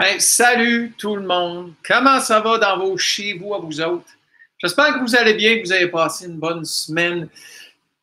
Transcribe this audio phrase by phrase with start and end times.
[0.00, 1.74] Ben, salut tout le monde.
[1.86, 4.08] Comment ça va dans vos chez vous à vous autres?
[4.56, 7.28] J'espère que vous allez bien, que vous avez passé une bonne semaine.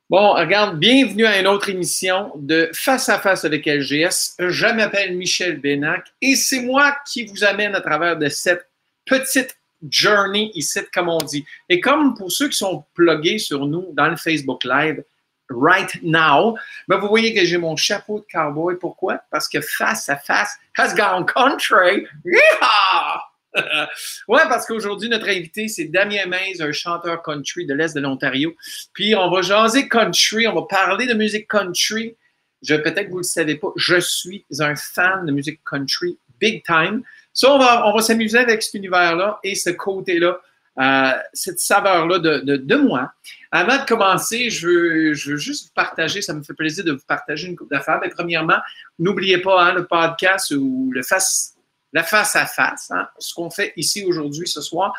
[0.07, 4.35] Bon, regarde, bienvenue à une autre émission de Face à Face avec LGS.
[4.37, 8.69] Je m'appelle Michel Bénac et c'est moi qui vous amène à travers de cette
[9.03, 9.57] petite
[9.89, 11.45] journey ici, comme on dit.
[11.67, 15.03] Et comme pour ceux qui sont plugués sur nous dans le Facebook Live,
[15.49, 16.57] right now.
[16.87, 18.75] Mais vous voyez que j'ai mon chapeau de cowboy.
[18.79, 19.21] Pourquoi?
[19.31, 22.05] Parce que face à face has gone country.
[24.27, 28.55] ouais, parce qu'aujourd'hui, notre invité, c'est Damien Mays, un chanteur country de l'Est de l'Ontario.
[28.93, 32.15] Puis, on va jaser country, on va parler de musique country.
[32.61, 36.17] Je, peut-être que vous ne le savez pas, je suis un fan de musique country
[36.39, 37.03] big time.
[37.33, 40.39] Ça, on va, on va s'amuser avec cet univers-là et ce côté-là
[40.79, 43.11] euh, cette saveur-là de, moi.
[43.51, 47.47] Avant de commencer, je veux, juste vous partager, ça me fait plaisir de vous partager
[47.47, 47.99] une coupe d'affaires.
[48.01, 48.59] Mais premièrement,
[48.99, 51.55] n'oubliez pas hein, le podcast ou la face
[51.93, 54.93] à face, hein, ce qu'on fait ici aujourd'hui, ce soir.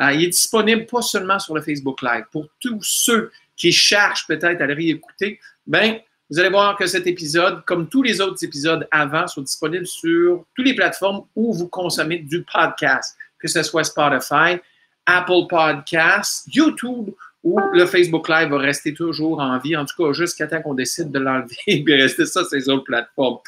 [0.00, 2.24] Euh, il est disponible pas seulement sur le Facebook Live.
[2.30, 5.98] Pour tous ceux qui cherchent peut-être à le réécouter, ben,
[6.30, 10.46] vous allez voir que cet épisode, comme tous les autres épisodes avant, sont disponibles sur
[10.54, 14.58] toutes les plateformes où vous consommez du podcast, que ce soit Spotify,
[15.06, 17.10] Apple Podcasts, YouTube
[17.42, 20.74] ou le Facebook Live va rester toujours en vie, en tout cas jusqu'à temps qu'on
[20.74, 23.38] décide de l'enlever et rester ça sur les autres plateformes.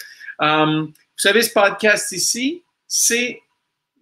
[0.41, 3.41] Um, vous savez, ce podcast ici, c'est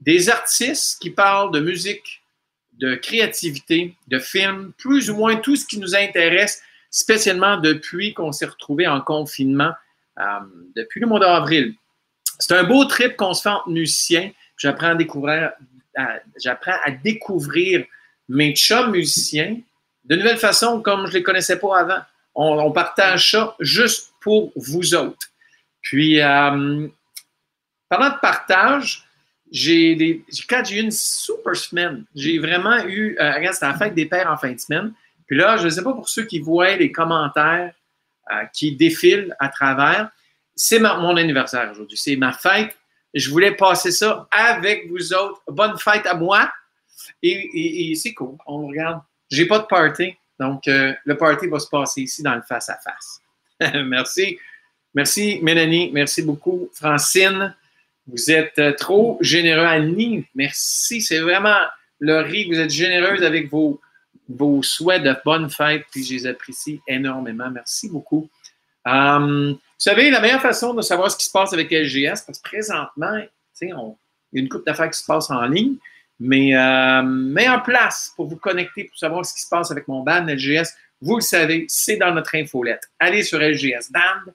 [0.00, 2.22] des artistes qui parlent de musique,
[2.78, 8.32] de créativité, de films, plus ou moins tout ce qui nous intéresse, spécialement depuis qu'on
[8.32, 9.72] s'est retrouvé en confinement
[10.16, 11.74] um, depuis le mois d'avril.
[12.38, 14.32] C'est un beau trip qu'on se fait entre musiciens.
[14.56, 15.52] J'apprends à découvrir
[16.42, 17.84] j'apprends à découvrir
[18.28, 19.58] mes chums musiciens
[20.04, 22.00] de nouvelles façons comme je ne les connaissais pas avant.
[22.34, 25.28] On, partage ça juste pour vous autres.
[25.82, 26.88] Puis, euh,
[27.88, 29.04] parlant de partage,
[29.50, 33.94] j'ai quand j'ai eu une super semaine, j'ai vraiment eu, euh, regarde, c'était la fête
[33.94, 34.94] des pères en fin de semaine.
[35.26, 37.74] Puis là, je ne sais pas pour ceux qui voient les commentaires
[38.32, 40.10] euh, qui défilent à travers,
[40.54, 41.98] c'est mon anniversaire aujourd'hui.
[41.98, 42.76] C'est ma fête
[43.14, 45.42] je voulais passer ça avec vous autres.
[45.48, 46.50] Bonne fête à moi.
[47.22, 48.36] Et, c'est cool.
[48.46, 49.00] On regarde.
[49.30, 50.14] J'ai pas de party.
[50.38, 53.20] Donc, euh, le party va se passer ici dans le face-à-face.
[53.84, 54.38] Merci.
[54.94, 55.90] Merci, Mélanie.
[55.92, 57.54] Merci beaucoup, Francine.
[58.06, 59.64] Vous êtes euh, trop généreux.
[59.64, 61.00] Annie, merci.
[61.00, 61.56] C'est vraiment
[62.00, 63.80] Laurie, vous êtes généreuse avec vos,
[64.28, 67.48] vos souhaits de bonne fête, puis je les apprécie énormément.
[67.50, 68.28] Merci beaucoup.
[68.84, 69.58] Um, vous
[69.90, 73.20] savez, la meilleure façon de savoir ce qui se passe avec LGS, parce que présentement,
[73.60, 73.76] il y a
[74.32, 75.76] une coupe d'affaires qui se passe en ligne,
[76.20, 79.88] mais euh, mets en place pour vous connecter, pour savoir ce qui se passe avec
[79.88, 80.68] mon band LGS.
[81.00, 82.88] Vous le savez, c'est dans notre infolette.
[83.00, 84.32] Allez sur LGS Band,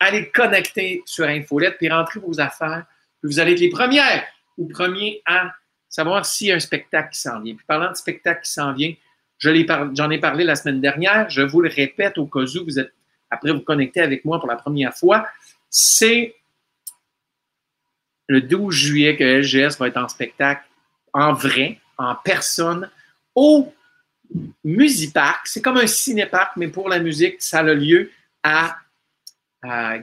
[0.00, 2.84] allez connecter sur infolette, puis rentrez vos affaires.
[3.20, 4.24] Puis vous allez être les premières
[4.56, 5.52] ou premiers à
[5.88, 7.54] savoir s'il y a un spectacle qui s'en vient.
[7.54, 8.92] Puis parlant de spectacle qui s'en vient,
[9.38, 12.92] j'en ai parlé la semaine dernière, je vous le répète au cas où vous êtes
[13.30, 15.26] après vous connecter avec moi pour la première fois,
[15.70, 16.34] c'est
[18.28, 20.62] le 12 juillet que LGS va être en spectacle
[21.12, 22.90] en vrai, en personne,
[23.34, 23.72] au
[24.64, 25.46] Musipark.
[25.46, 28.10] C'est comme un cinépark, mais pour la musique, ça a lieu
[28.42, 28.76] à,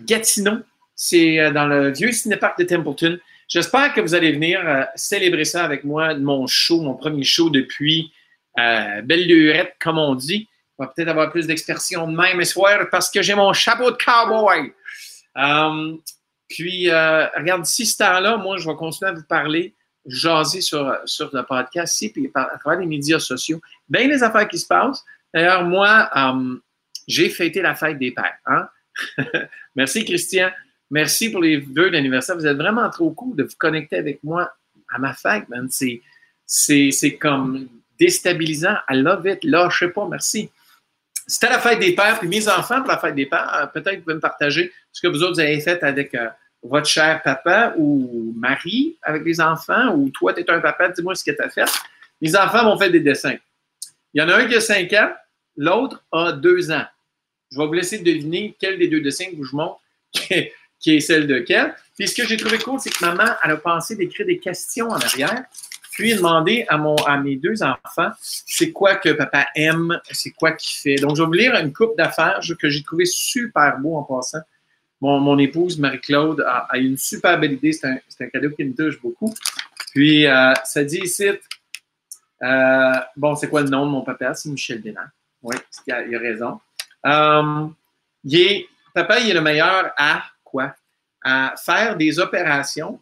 [0.03, 0.59] Gatineau.
[0.95, 3.19] C'est euh, dans le vieux cinépark de Templeton.
[3.47, 7.49] J'espère que vous allez venir euh, célébrer ça avec moi, mon show, mon premier show
[7.49, 8.11] depuis
[8.59, 10.49] euh, Belle Lurette, comme on dit.
[10.77, 13.97] On va peut-être avoir plus d'expression de même soir parce que j'ai mon chapeau de
[13.97, 14.73] cowboy.
[15.35, 15.99] Um,
[16.47, 19.73] puis, euh, regarde, d'ici ce temps-là, moi, je vais continuer à vous parler,
[20.05, 23.61] jaser sur, sur le podcast ici, puis à travers les médias sociaux.
[23.89, 25.03] Bien les affaires qui se passent.
[25.33, 26.61] D'ailleurs, moi, um,
[27.07, 28.37] j'ai fêté la fête des pères.
[28.45, 28.69] Hein?
[29.75, 30.51] Merci, Christian.
[30.91, 32.35] Merci pour les vœux d'anniversaire.
[32.35, 34.53] Vous êtes vraiment trop cool de vous connecter avec moi
[34.93, 35.67] à ma fête, man.
[36.45, 37.67] C'est comme
[37.99, 38.75] déstabilisant.
[38.89, 39.39] I love it.
[39.71, 40.07] sais pas.
[40.07, 40.49] Merci.
[41.27, 43.97] C'était la fête des pères, puis mes enfants pour la fête des pères, euh, peut-être
[43.97, 46.27] vous pouvez me partager ce que vous autres avez fait avec euh,
[46.61, 51.15] votre cher papa ou mari avec les enfants, ou toi, tu es un papa, dis-moi
[51.15, 51.65] ce que tu as fait.
[52.21, 53.37] Mes enfants m'ont fait des dessins.
[54.13, 55.11] Il y en a un qui a 5 ans,
[55.57, 56.85] l'autre a 2 ans.
[57.51, 59.79] Je vais vous laisser deviner quel des deux dessins que je montre
[60.79, 61.73] qui est celle de quel.
[61.97, 64.89] Puis ce que j'ai trouvé cool, c'est que maman, elle a pensé d'écrire des questions
[64.89, 65.45] en arrière
[65.95, 70.51] puis demander à, mon, à mes deux enfants c'est quoi que papa aime, c'est quoi
[70.51, 70.95] qu'il fait.
[71.01, 74.41] Donc, je vais vous lire une coupe d'affaires que j'ai trouvé super beau en passant.
[74.99, 77.71] Mon, mon épouse, Marie-Claude, a, une super belle idée.
[77.71, 79.33] C'est un, un, cadeau qui me touche beaucoup.
[79.93, 81.29] Puis, euh, ça dit ici,
[82.43, 84.33] euh, bon, c'est quoi le nom de mon papa?
[84.33, 85.09] C'est Michel Bénin.
[85.41, 85.55] Oui,
[85.87, 86.59] il a, il a raison.
[87.05, 87.67] Euh,
[88.25, 90.75] il papa, il est le meilleur à quoi?
[91.23, 92.99] À faire des opérations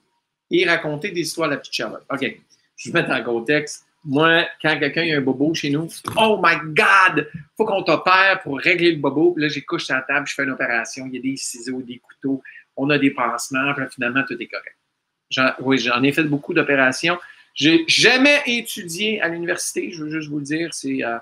[0.52, 2.04] et raconter des histoires à la petite Charlotte.
[2.10, 2.40] OK,
[2.84, 3.86] je vais mettre en contexte.
[4.06, 5.88] Moi, quand quelqu'un a un bobo chez nous,
[6.18, 9.32] oh my God, faut qu'on t'opère pour régler le bobo.
[9.32, 11.06] Puis là, j'ai couché sur la table, je fais une opération.
[11.08, 12.44] Il y a des ciseaux, des couteaux,
[12.76, 13.74] on a des pansements.
[13.74, 15.58] Puis finalement, tout est correct.
[15.62, 17.18] oui, j'en ai fait beaucoup d'opérations.
[17.54, 20.74] J'ai jamais étudié à l'université, je veux juste vous le dire.
[20.74, 21.18] C'est, euh,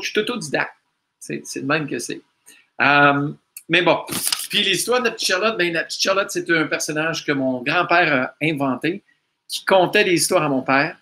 [0.00, 0.72] je suis autodidacte.
[1.18, 2.20] C'est, c'est le même que c'est.
[2.80, 3.32] Euh,
[3.68, 3.98] mais bon.
[4.50, 7.62] Puis l'histoire de la petite Charlotte, ben, la petite Charlotte, c'est un personnage que mon
[7.62, 9.02] grand-père a inventé,
[9.54, 10.96] qui contait des histoires à mon père,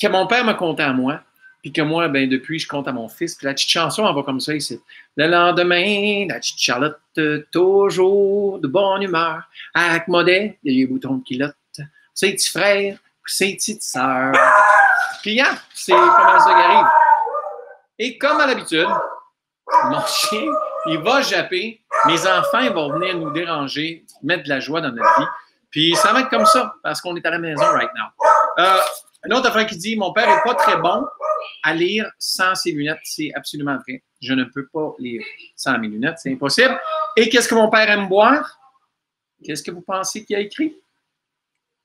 [0.00, 1.20] que mon père m'a conté à moi,
[1.62, 3.34] puis que moi, ben, depuis, je compte à mon fils.
[3.34, 4.78] Puis la petite chanson, elle va comme ça ici.
[5.16, 6.98] Le lendemain, la petite Charlotte,
[7.50, 9.42] toujours de bonne humeur,
[9.74, 11.56] avec modèle, il y a les boutons de culotte,
[12.14, 14.32] ses petits frères, ses petites sœurs.
[15.22, 16.86] Puis, hein, c'est comment ça qui arrive.
[17.98, 18.88] Et comme à l'habitude,
[19.84, 20.46] mon chien,
[20.86, 21.80] il va japper.
[22.06, 25.26] Mes enfants vont venir nous déranger, mettre de la joie dans notre vie.
[25.70, 28.64] Puis ça va être comme ça, parce qu'on est à la maison right now.
[28.64, 28.80] Euh,
[29.24, 31.06] un autre affaire qui dit Mon père n'est pas très bon
[31.62, 33.00] à lire sans ses lunettes.
[33.04, 34.02] C'est absolument vrai.
[34.20, 35.22] Je ne peux pas lire
[35.56, 36.78] sans mes lunettes, c'est impossible.
[37.16, 38.58] Et qu'est-ce que mon père aime boire?
[39.44, 40.76] Qu'est-ce que vous pensez qu'il a écrit?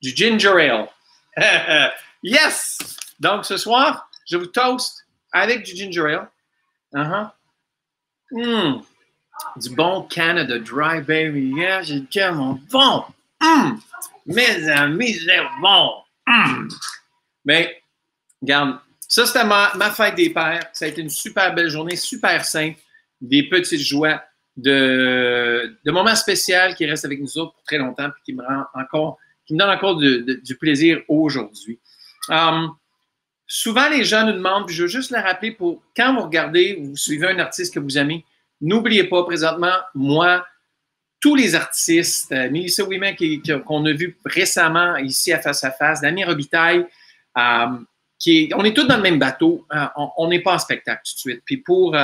[0.01, 0.89] Du ginger ale.
[2.23, 2.77] yes
[3.19, 6.29] Donc ce soir, je vous toast avec du ginger ale.
[6.93, 7.29] Uh-huh.
[8.31, 8.81] Mmh.
[9.57, 11.53] Du bon Canada Dry, baby.
[11.55, 13.05] Yeah, j'ai tellement bon.
[13.41, 13.77] Mmh.
[14.27, 15.91] Mes amis, c'est bon.
[16.27, 16.67] Mmh.
[17.45, 17.81] Mais,
[18.41, 20.67] regarde, ça, c'était ma, fête des pères.
[20.73, 22.79] Ça a été une super belle journée, super simple.
[23.21, 24.21] Des petites joies,
[24.57, 28.43] de, de moments spéciaux qui restent avec nous autres pour très longtemps et qui me
[28.43, 31.79] rend encore, qui me donne encore du plaisir aujourd'hui.
[32.29, 32.71] Um,
[33.45, 36.77] souvent, les gens nous demandent, puis je veux juste le rappeler pour quand vous regardez
[36.79, 38.25] ou vous suivez un artiste que vous aimez,
[38.61, 40.45] N'oubliez pas, présentement, moi,
[41.25, 43.15] tous les artistes, euh, Melissa Wiman
[43.65, 46.85] qu'on a vu récemment ici à Face à Face, Damien Robitaille,
[47.35, 47.65] euh,
[48.53, 49.85] on est tous dans le même bateau, euh,
[50.17, 51.41] on n'est pas en spectacle tout de suite.
[51.43, 51.97] Puis pour,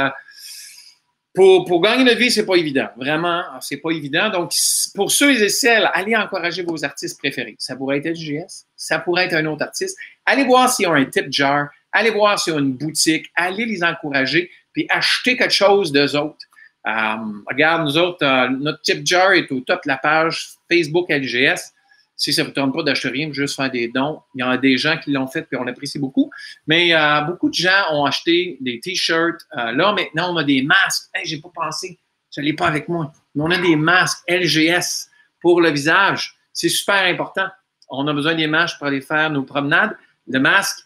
[1.36, 2.88] pour, pour, gagner notre vie, c'est pas évident.
[2.98, 4.30] Vraiment, c'est pas évident.
[4.32, 4.54] Donc,
[4.96, 7.56] pour ceux et celles, allez encourager vos artistes préférés.
[7.60, 10.00] Ça pourrait être LGS, ça pourrait être un autre artiste.
[10.26, 13.84] Allez voir s'ils ont un tip jar, allez voir s'ils ont une boutique, allez les
[13.84, 16.48] encourager, puis acheter quelque chose d'eux autres.
[16.88, 17.16] Euh,
[17.48, 21.74] regarde, nous autres, euh, notre tip jar est au top de la page Facebook LGS.
[22.16, 24.22] Si ça ne vous tente pas d'acheter rien, juste faire des dons.
[24.36, 26.30] Il y en a des gens qui l'ont fait et on apprécie beaucoup.
[26.68, 29.46] Mais euh, beaucoup de gens ont acheté des t-shirts.
[29.56, 31.10] là, maintenant, on a des masques.
[31.14, 31.98] Hey, j'ai pas pensé.
[32.36, 33.12] Je l'ai pas avec moi.
[33.34, 35.10] Mais on a des masques LGS
[35.42, 36.36] pour le visage.
[36.54, 37.48] C'est super important.
[37.90, 39.98] On a besoin des masques pour aller faire nos promenades.
[40.28, 40.86] Le masque,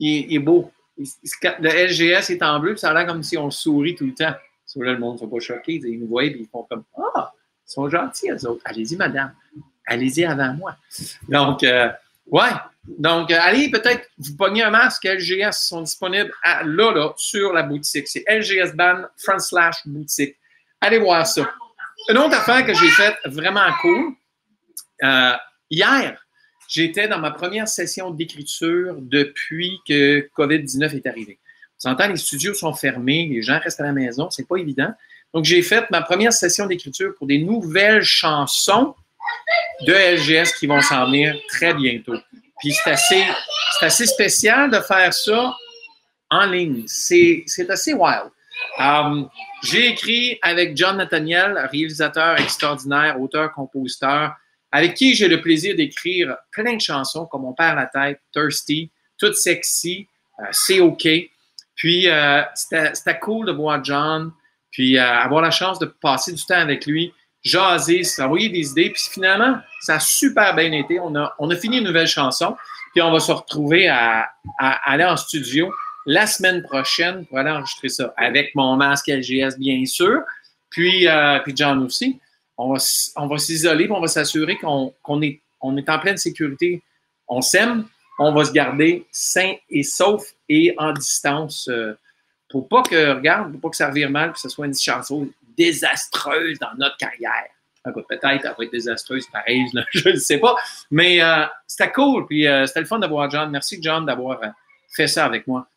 [0.00, 0.72] il, est beau.
[0.96, 4.34] le LGS est en bleu, ça a l'air comme si on sourit tout le temps
[4.82, 5.80] le monde ne sont pas choqués.
[5.84, 7.32] Ils nous voient et ils font comme Ah,
[7.66, 8.62] ils sont gentils, eux autres.
[8.64, 9.32] Allez-y, madame.
[9.86, 10.76] Allez-y avant moi.
[11.28, 11.90] Donc, euh,
[12.26, 12.50] ouais.
[12.86, 15.04] Donc, euh, allez peut-être vous pogner un masque.
[15.04, 18.08] LGS sont disponibles là, là, sur la boutique.
[18.08, 20.36] C'est LGS Ban front slash boutique.
[20.80, 21.48] Allez voir ça.
[22.08, 24.12] Une autre affaire que j'ai faite vraiment cool.
[25.02, 25.32] Euh,
[25.70, 26.18] hier,
[26.68, 31.38] j'étais dans ma première session d'écriture depuis que COVID-19 est arrivé.
[31.84, 34.92] Vous entendez, les studios sont fermés, les gens restent à la maison, c'est pas évident.
[35.34, 38.94] Donc, j'ai fait ma première session d'écriture pour des nouvelles chansons
[39.82, 42.16] de LGS qui vont s'en venir très bientôt.
[42.60, 43.24] Puis c'est assez,
[43.80, 45.54] assez spécial de faire ça
[46.30, 46.84] en ligne.
[46.86, 48.30] C'est assez wild.
[48.78, 49.28] Um,
[49.62, 54.34] j'ai écrit avec John Nathaniel, réalisateur extraordinaire, auteur-compositeur,
[54.70, 58.90] avec qui j'ai le plaisir d'écrire plein de chansons comme On perd la tête, Thirsty,
[59.18, 60.08] Tout sexy,
[60.40, 61.06] euh, C'est OK.
[61.76, 64.32] Puis, euh, c'était cool de voir John,
[64.70, 67.12] puis euh, avoir la chance de passer du temps avec lui,
[67.42, 68.90] jaser, s'envoyer des idées.
[68.90, 70.98] Puis finalement, ça a super bien été.
[71.00, 72.56] On a, on a fini une nouvelle chanson,
[72.92, 74.28] puis on va se retrouver à,
[74.58, 75.72] aller en studio
[76.06, 80.20] la semaine prochaine pour aller enregistrer ça avec mon masque LGS, bien sûr,
[80.70, 82.18] puis, euh, puis John aussi.
[82.56, 82.84] On va,
[83.16, 86.82] on va s'isoler, on va s'assurer qu'on est, on est en pleine sécurité.
[87.26, 87.86] On s'aime,
[88.18, 91.98] on va se garder sain et sauf et en distance euh,
[92.48, 95.28] pour pas que, regarde, pour pas que ça revire mal, que ce soit une chanson
[95.56, 97.48] désastreuse dans notre carrière.
[97.84, 100.56] Peut-être elle va être désastreuse pareil, je ne sais pas.
[100.90, 103.50] Mais euh, c'était cool, puis euh, c'était le fun d'avoir John.
[103.50, 104.40] Merci John d'avoir
[104.88, 105.68] fait ça avec moi.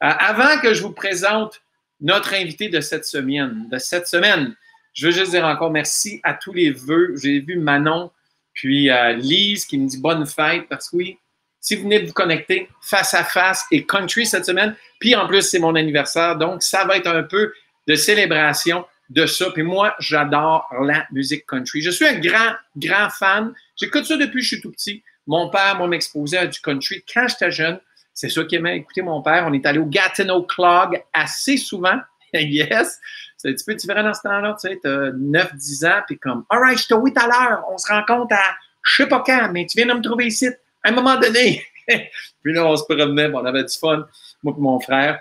[0.00, 1.62] avant que je vous présente
[2.00, 4.54] notre invité de cette semaine, de cette semaine,
[4.92, 7.14] je veux juste dire encore merci à tous les vœux.
[7.16, 8.10] J'ai vu Manon,
[8.52, 11.18] puis Lise qui me dit bonne fête parce que oui,
[11.64, 14.76] si vous venez de vous connecter face à face et country cette semaine.
[15.00, 17.52] Puis en plus, c'est mon anniversaire, donc ça va être un peu
[17.88, 19.50] de célébration de ça.
[19.50, 21.80] Puis moi, j'adore la musique country.
[21.80, 23.54] Je suis un grand, grand fan.
[23.76, 25.02] J'écoute ça depuis que je suis tout petit.
[25.26, 27.80] Mon père, moi, m'exposait à du country quand j'étais jeune.
[28.12, 29.46] C'est ça qui aimait écouter mon père.
[29.48, 31.98] On est allé au Gatineau Clog assez souvent.
[32.34, 33.00] yes.
[33.38, 34.54] C'est un petit peu différent dans ce temps-là.
[34.60, 37.26] Tu sais, tu as 9-10 ans, puis comme, all right, je te oui tout à
[37.26, 37.64] l'heure.
[37.70, 38.54] On se rencontre à
[38.84, 40.50] je sais pas quand, mais tu viens de me trouver ici
[40.84, 41.64] à un moment donné.
[41.88, 44.06] puis là, on se promenait, on avait du fun,
[44.42, 45.20] moi et mon frère.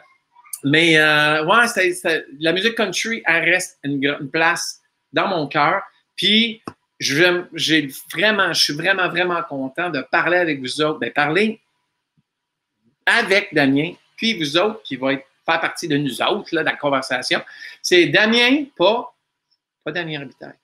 [0.63, 1.65] Mais euh, ouais,
[2.39, 5.81] la musique country, elle reste une, place dans mon cœur.
[6.15, 6.61] Puis
[6.99, 10.99] j'ai vraiment, je suis vraiment, vraiment content de parler avec vous autres.
[10.99, 11.59] Ben, parler
[13.05, 16.77] avec Damien, puis vous autres qui être, faire partie de nous autres, là, dans la
[16.77, 17.41] conversation.
[17.81, 19.13] C'est Damien, pas,
[19.83, 20.55] pas Damien Robitaille.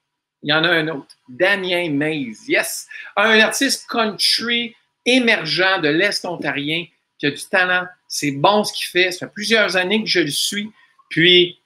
[0.42, 1.14] Il y en a un autre.
[1.28, 2.88] Damien Mays, yes.
[3.14, 4.74] Un artiste country
[5.06, 6.86] émergent de l'Est ontarien
[7.18, 7.86] qui a du talent.
[8.08, 9.12] C'est bon ce qu'il fait.
[9.12, 10.70] Ça fait plusieurs années que je le suis.
[11.08, 11.58] Puis,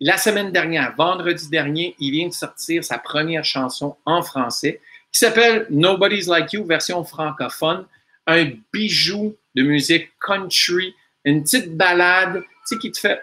[0.00, 4.80] la semaine dernière, vendredi dernier, il vient de sortir sa première chanson en français
[5.12, 7.86] qui s'appelle Nobody's Like You, version francophone.
[8.26, 13.20] Un bijou de musique country, une petite balade, tu sais, qui te fait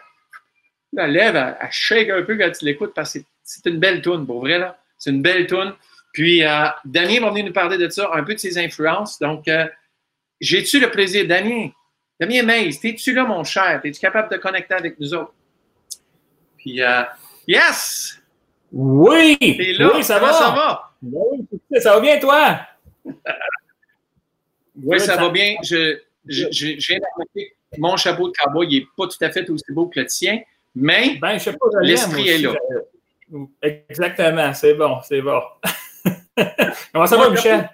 [0.94, 4.26] la lèvre, elle, shake un peu quand tu l'écoutes parce que c'est une belle tune,
[4.26, 4.80] pour vrai, là.
[4.98, 5.74] C'est une belle tune.
[6.14, 9.20] Puis, euh, Damien va venir nous parler de ça, un peu de ses influences.
[9.20, 9.66] Donc, euh,
[10.40, 11.70] j'ai-tu le plaisir, Damien?
[12.20, 13.82] Damien Mays, es-tu là, mon cher?
[13.84, 15.34] Es-tu capable de connecter avec nous autres?
[16.58, 17.02] Puis, euh,
[17.48, 18.22] yes!
[18.72, 19.38] Oui!
[19.80, 20.34] Là, oui, ça va?
[20.34, 20.94] Ça va?
[21.02, 21.48] Oui,
[21.82, 22.60] ça va bien, toi?
[24.84, 25.56] oui, ça, va bien.
[25.64, 26.94] Je, je, je,
[27.78, 30.42] mon chapeau de cowboy, il n'est pas tout à fait aussi beau que le tien,
[30.76, 31.38] mais ben,
[31.82, 32.54] l'esprit est là.
[33.90, 35.42] Exactement, c'est bon, c'est bon.
[36.94, 37.70] Comment ça va, Michel?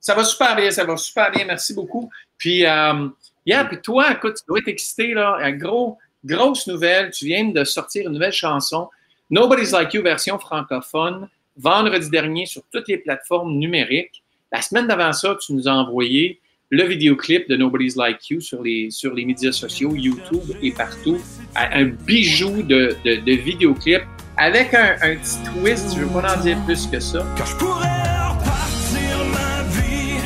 [0.00, 2.10] Ça va super bien, ça va super bien, merci beaucoup.
[2.36, 3.08] Puis, euh,
[3.46, 5.52] yeah, puis toi, écoute, tu dois être excité, là.
[5.52, 8.88] Gros, grosse nouvelle, tu viens de sortir une nouvelle chanson,
[9.30, 14.22] Nobody's Like You, version francophone, vendredi dernier sur toutes les plateformes numériques.
[14.50, 16.40] La semaine d'avant ça, tu nous as envoyé
[16.70, 21.18] le vidéoclip de Nobody's Like You sur les, sur les médias sociaux, YouTube et partout.
[21.54, 24.02] Un bijou de, de, de vidéoclip
[24.42, 27.20] avec un, un, petit twist, je ne veux pas en dire plus que ça.
[27.38, 27.86] Quand je pourrais
[28.28, 30.18] repartir ma vie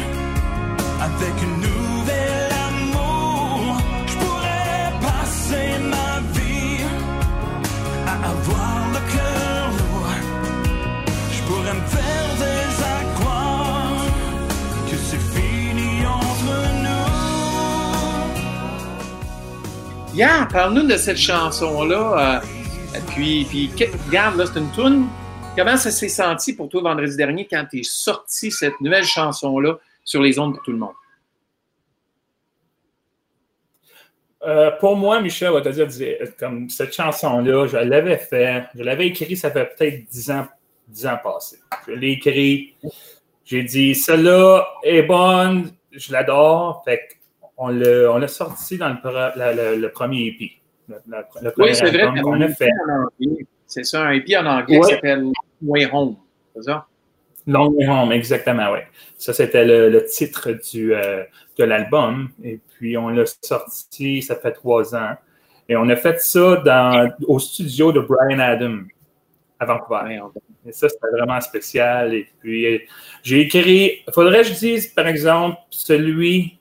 [1.03, 6.81] avec une nouvelle amour, je pourrais passer ma vie
[8.07, 10.15] à avoir le cœur lourd.
[11.31, 14.07] Je pourrais me faire déjà croire
[14.91, 16.55] que c'est fini entre
[16.85, 17.11] nous.
[20.15, 22.19] Yeah, parle-nous de cette chanson-là.
[22.19, 22.41] Euh,
[23.09, 23.71] puis, puis
[24.07, 25.07] regarde, là, c'est une.
[25.57, 29.79] Comment ça s'est senti pour toi vendredi dernier quand tu es sorti cette nouvelle chanson-là
[30.05, 30.95] sur les ondes pour tout le monde?
[34.43, 39.09] Euh, pour moi, Michel, va te dire, comme cette chanson-là, je l'avais fait, je l'avais
[39.09, 40.47] écrit, ça fait peut-être dix ans,
[40.87, 41.59] dix ans passés.
[41.89, 42.77] Je l'ai écrit,
[43.45, 47.01] j'ai dit, celle-là est bonne, je l'adore, fait
[47.57, 50.27] on l'a sorti dans le, le premier
[50.89, 52.09] Oui, c'est vrai.
[52.25, 52.71] On a fait.
[53.67, 56.17] C'est ça, un EP en anglais qui s'appelle Long Way Home.
[56.55, 56.87] C'est ça?
[57.47, 58.81] Long Way Home, exactement, oui.
[59.19, 61.23] Ça, c'était le, titre du, euh,
[61.59, 62.31] de l'album.
[62.43, 65.15] Et puis, on l'a sorti, ça fait trois ans.
[65.69, 68.79] Et on a fait ça dans, au studio de Brian Adam
[69.59, 70.21] à Vancouver.
[70.67, 72.15] Et ça, c'était vraiment spécial.
[72.15, 72.81] Et puis,
[73.23, 76.59] j'ai écrit, faudrait que je dise, par exemple, celui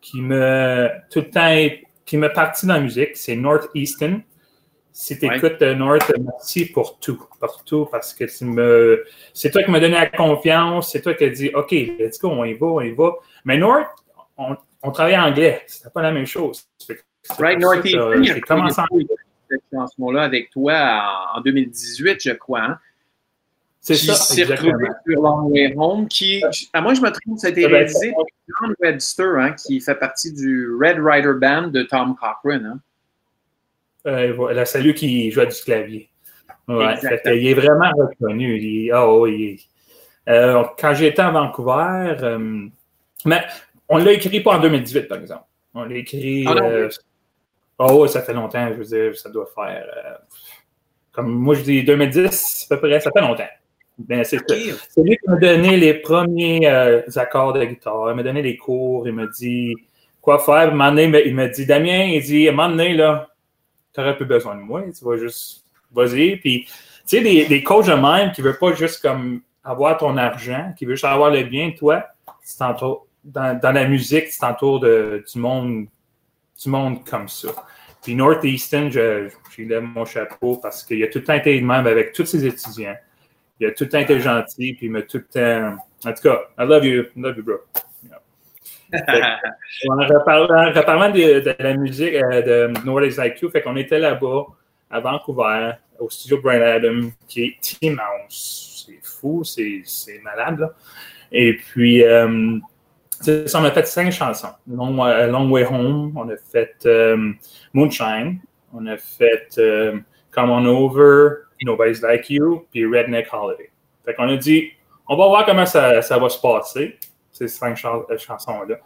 [0.00, 1.56] qui me, tout le temps,
[2.08, 4.22] qui m'a parti dans la musique, c'est Northeastern.
[4.92, 9.62] Si tu écoutes euh, North, merci pour tout, pour tout, parce que me, c'est toi
[9.62, 12.54] qui m'as donné la confiance, c'est toi qui as dit, OK, let's go, on y
[12.54, 13.12] va, on y va.
[13.44, 13.88] Mais North,
[14.38, 16.66] on, on travaille en anglais, c'était pas la même chose.
[17.38, 18.80] Right, Northeastern, j'ai commencé
[19.50, 22.62] cette chanson-là avec toi en 2018, je crois.
[22.62, 22.78] Hein?
[23.80, 24.76] C'est ça, exactement.
[25.06, 26.42] sur Long Way Home, qui,
[26.72, 28.24] à moi je me trompe, ça a été réalisé par
[28.60, 32.66] John Webster, hein, qui fait partie du Red Rider Band de Tom Cochrane.
[32.66, 32.80] Hein.
[34.06, 36.10] Euh, lui qui jouait du clavier.
[36.66, 36.94] Ouais,
[37.26, 38.58] il est vraiment reconnu.
[38.58, 39.58] Il, oh, il,
[40.28, 42.66] euh, quand j'étais à Vancouver, euh,
[43.24, 43.44] mais
[43.88, 45.44] on l'a écrit pas en 2018, par exemple.
[45.74, 46.44] On l'a écrit.
[46.46, 46.90] Ah, euh,
[47.78, 49.86] oh, ça fait longtemps, je veux dire, ça doit faire.
[49.96, 50.14] Euh,
[51.12, 53.48] comme moi, je dis 2010, à peu près, ça fait longtemps.
[53.98, 54.38] Ben, c'est
[54.96, 58.10] lui qui m'a donné les premiers euh, accords de guitare.
[58.10, 59.08] Il m'a donné les cours.
[59.08, 59.74] Il m'a dit
[60.20, 60.70] quoi faire.
[60.70, 63.28] Il m'a dit Damien, il dit à un moment donné, là,
[63.92, 64.82] tu n'aurais plus besoin de moi.
[64.96, 66.36] Tu vas juste, vas-y.
[66.36, 66.72] Puis, tu
[67.06, 70.72] sais, des, des coachs de même qui ne veulent pas juste comme avoir ton argent,
[70.76, 72.04] qui veulent juste avoir le bien, toi,
[73.24, 75.86] dans, dans la musique, tu t'entoures du monde,
[76.62, 77.48] du monde comme ça.
[78.02, 81.66] Puis Northeastern, je, je lève mon chapeau parce qu'il a tout le temps été le
[81.66, 82.96] même avec tous ses étudiants.
[83.60, 85.76] Il a tout le temps été gentil, puis il m'a tout le temps.
[86.04, 87.56] En tout cas, I love you, I love you, bro.
[89.90, 93.98] En reparlant, reparlant de, de la musique euh, de Nobody's Like You, fait qu'on était
[93.98, 94.46] là-bas
[94.90, 98.86] à Vancouver, au studio Brian Adam, qui est immense.
[98.86, 100.60] C'est fou, c'est c'est malade.
[100.60, 100.72] Là.
[101.30, 102.58] Et puis, euh,
[103.20, 104.52] ça, on a fait cinq chansons.
[104.66, 107.32] Long, euh, Long Way Home, on a fait euh,
[107.72, 108.40] Moonshine,
[108.72, 109.98] on a fait euh,
[110.30, 113.70] Come On Over, Nobody's Like You, puis Redneck Holiday.
[114.04, 114.70] Fait qu'on a dit,
[115.08, 116.98] on va voir comment ça, ça va se passer,
[117.32, 118.76] ces cinq euh, chansons-là.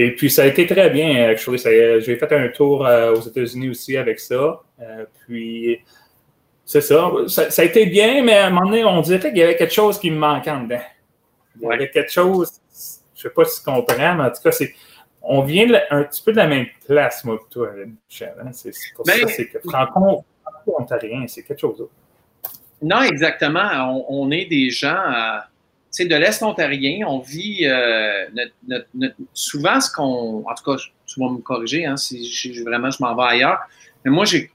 [0.00, 1.58] Et puis, ça a été très bien, actually.
[1.58, 4.60] J'ai fait un tour euh, aux États-Unis aussi avec ça.
[4.80, 5.80] Euh, puis,
[6.64, 7.10] c'est ça.
[7.26, 7.50] ça.
[7.50, 9.74] ça a été bien, mais à un moment donné, on dirait qu'il y avait quelque
[9.74, 10.80] chose qui me manquait en dedans.
[11.60, 12.52] Il y avait quelque chose,
[13.16, 14.72] je sais pas si tu comprends, mais en tout cas, c'est.
[15.20, 17.70] On vient un petit peu de la même place, moi, toi,
[18.08, 18.34] Michel.
[18.40, 18.50] hein.
[18.52, 20.24] C'est pour Ben- ça, que franco-
[20.72, 21.92] franco-ontarien, c'est quelque chose d'autre.
[22.82, 24.04] Non, exactement.
[24.08, 25.38] On, est des gens euh,
[25.92, 27.06] tu sais, de l'Est ontarien.
[27.08, 28.26] On vit euh,
[28.94, 30.44] notre- souvent ce qu'on.
[30.48, 33.58] En tout cas, tu vas me corriger hein, si je- vraiment je m'en vais ailleurs.
[34.04, 34.50] Mais moi, j'ai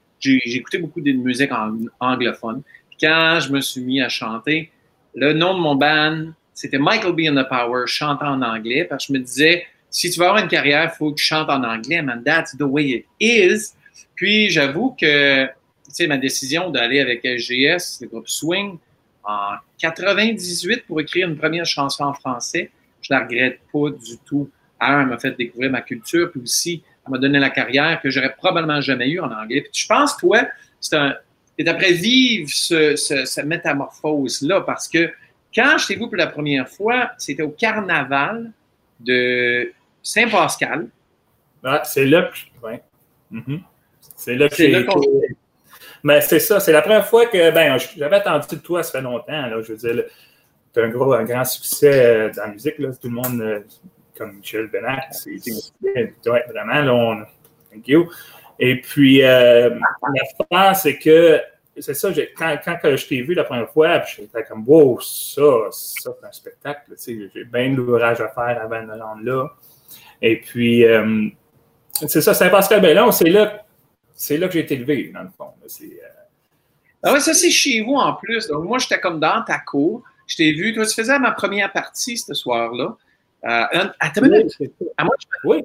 [0.56, 2.62] écouté beaucoup de musique ang- anglophone.
[2.98, 4.70] Quand je me suis mis à chanter,
[5.14, 7.20] le nom de mon band, c'était Michael B.
[7.28, 8.84] and the Power, chantant en anglais.
[8.84, 11.24] Parce que je me disais, si tu veux avoir une carrière, il faut que tu
[11.24, 12.00] chantes en anglais.
[12.00, 13.74] Man, that's the way it is.
[14.14, 15.46] Puis j'avoue que
[15.94, 18.78] sais, ma décision d'aller avec SGS, le groupe Swing,
[19.24, 22.70] en 98 pour écrire une première chanson en français,
[23.00, 24.50] je la regrette pas du tout.
[24.80, 28.10] Un, elle m'a fait découvrir ma culture, puis aussi, elle m'a donné la carrière que
[28.10, 29.62] j'aurais probablement jamais eue en anglais.
[29.62, 30.42] Puis je pense, toi,
[30.80, 31.14] c'est un.
[31.56, 35.10] Et après vivre ce, ce- cette métamorphose-là, parce que
[35.54, 38.50] quand je t'ai vu pour la première fois, c'était au carnaval
[39.00, 39.72] de
[40.02, 40.88] Saint-Pascal.
[41.62, 42.66] Ah, c'est là que.
[42.66, 42.82] ouais.
[43.30, 43.60] Mhm.
[44.16, 45.36] C'est là que C'est j'ai là qu'on- été-
[46.04, 47.50] Mais c'est ça, c'est la première fois que.
[47.50, 49.46] Ben, j'avais attendu de toi, ça fait longtemps.
[49.46, 50.04] Là, je veux dire,
[50.72, 52.78] tu as un, gros, un grand succès euh, dans la musique.
[52.78, 53.60] Là, tout le monde, euh,
[54.16, 55.30] comme Michel Benac, c'est
[55.82, 56.82] ouais, vraiment.
[56.82, 57.24] Là, on,
[57.72, 58.10] thank you.
[58.58, 59.70] Et puis, euh,
[60.50, 61.40] l'affaire, c'est que.
[61.76, 66.12] C'est ça, quand, quand je t'ai vu la première fois, j'étais comme, wow, ça, ça,
[66.20, 66.92] c'est un spectacle.
[67.04, 69.48] J'ai bien de l'ouvrage à faire avant de rendre là.
[70.22, 71.26] Et puis, euh,
[72.06, 73.63] c'est ça, Saint-Pascal Bellon, c'est là,
[74.14, 75.50] c'est là que j'ai été élevé, dans le fond.
[75.62, 75.86] euh,
[77.02, 78.48] Ah ouais, ça, c'est chez vous en plus.
[78.48, 80.02] Donc, moi, j'étais comme dans ta cour.
[80.26, 80.72] Je t'ai vu.
[80.74, 82.96] Toi, tu faisais ma première partie ce soir-là.
[83.44, 84.52] Euh, attends une minute.
[84.96, 85.62] À moi, Oui.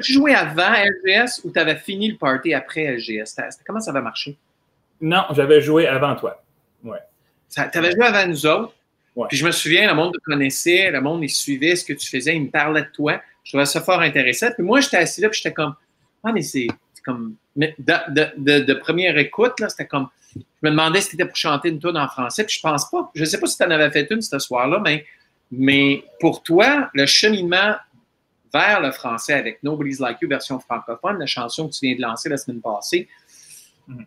[0.00, 3.36] Joué avant LGS ou t'avais fini le party après LGS?
[3.66, 4.36] Comment ça va marcher?
[5.00, 6.42] Non, j'avais joué avant toi.
[7.48, 8.74] Ça- T'avais joué avant nous autres.
[9.16, 9.26] Ouais.
[9.28, 12.08] Puis je me souviens, le monde te connaissait, le monde, il suivait ce que tu
[12.08, 13.20] faisais, il me parlait de toi.
[13.44, 14.48] Je trouvais ça fort intéressant.
[14.52, 15.74] Puis moi, j'étais assis là, puis j'étais comme,
[16.24, 16.66] ah, mais c'est
[17.08, 21.24] comme, mais de, de- de- de première écoute, c'était comme, je me demandais si c'était
[21.24, 23.10] pour chanter une tune en français, puis je pense pas.
[23.14, 25.04] Je sais pas si tu en avais fait une ce soir-là, mais,
[25.50, 27.74] mais pour toi, le cheminement
[28.52, 32.02] vers le français avec Nobody's Like You version francophone, la chanson que tu viens de
[32.02, 33.08] lancer la semaine passée,
[33.88, 34.04] Mhm.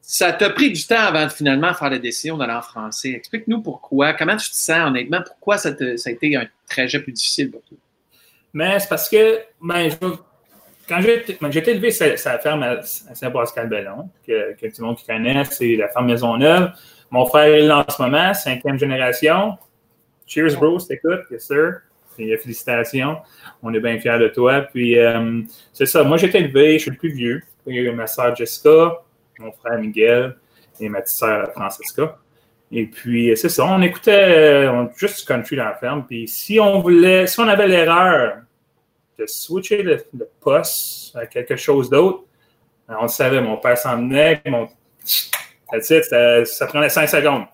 [0.00, 3.10] ça t'a pris du temps avant de finalement faire la décision d'aller en français.
[3.10, 7.00] Explique-nous pourquoi, comment tu te sens honnêtement, pourquoi ça, te- ça a été un trajet
[7.00, 7.78] plus difficile pour toi?
[8.52, 9.96] Mais c'est parce que, ben, je-
[10.88, 15.76] quand j'ai été élevé sur la ferme à, Saint-Pascal-Bellon, que, tout le monde connaît, c'est
[15.76, 16.70] la ferme Maisonneuve.
[17.10, 19.56] Mon frère est là en ce moment, cinquième génération.
[20.26, 21.80] Cheers, bro, t'écoutes, yes sir.
[22.20, 23.18] Euh, félicitations.
[23.62, 24.62] On est bien fiers de toi.
[24.62, 25.42] Puis, euh,
[25.72, 26.02] c'est ça.
[26.04, 27.42] Moi, été élevé, je suis le plus vieux.
[27.66, 29.00] Il y a ma soeur Jessica,
[29.38, 30.36] mon frère Miguel
[30.80, 32.18] et ma petite sœur Francesca.
[32.70, 33.64] Et puis, c'est ça.
[33.64, 36.04] On écoutait euh, juste du country dans la ferme.
[36.06, 38.38] Puis, si on voulait, si on avait l'erreur
[39.18, 42.24] de switcher le, le poste à quelque chose d'autre,
[42.88, 43.40] ben, on le savait.
[43.40, 44.40] Mon père s'en venait.
[44.46, 44.68] Mon...
[45.80, 47.46] Ça, ça prenait cinq secondes.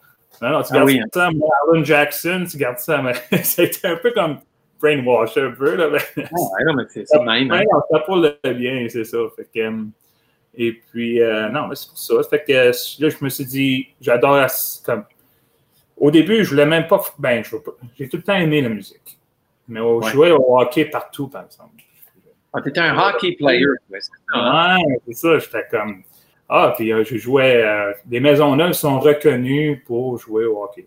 [0.43, 1.07] Non, non, tu Ah gardes oui, hein.
[1.15, 3.13] ça à Marlon Jackson, tu gardes ça à...
[3.43, 4.39] C'était un peu comme
[4.81, 5.75] brainwash, un peu.
[5.75, 6.25] Là, mais-
[6.67, 7.51] non, mais c'est ça même.
[7.51, 7.63] hein.
[7.91, 9.19] Ça pour le bien, c'est ça.
[9.37, 9.85] Fait que, euh,
[10.55, 12.15] et puis, euh, non, mais c'est pour ça.
[12.29, 14.47] Fait que euh, là, je me suis dit, j'adore
[14.85, 15.05] comme.
[15.97, 17.01] Au début, je voulais même pas.
[17.19, 19.19] Ben, je veux pas- j'ai tout le temps aimé la musique.
[19.71, 20.09] Mais au- Ouais.
[20.09, 21.83] je jouais au hockey partout, par exemple.
[22.53, 23.65] Ah, t'étais un hockey player.
[23.67, 24.77] ouais, c'est ça, hein?
[24.79, 25.39] Ouais, c'est ça.
[25.39, 26.03] J'étais comme.
[26.49, 27.63] Ah, puis euh, je jouais.
[27.65, 30.85] euh, les maisons neuves sont reconnues pour jouer au hockey.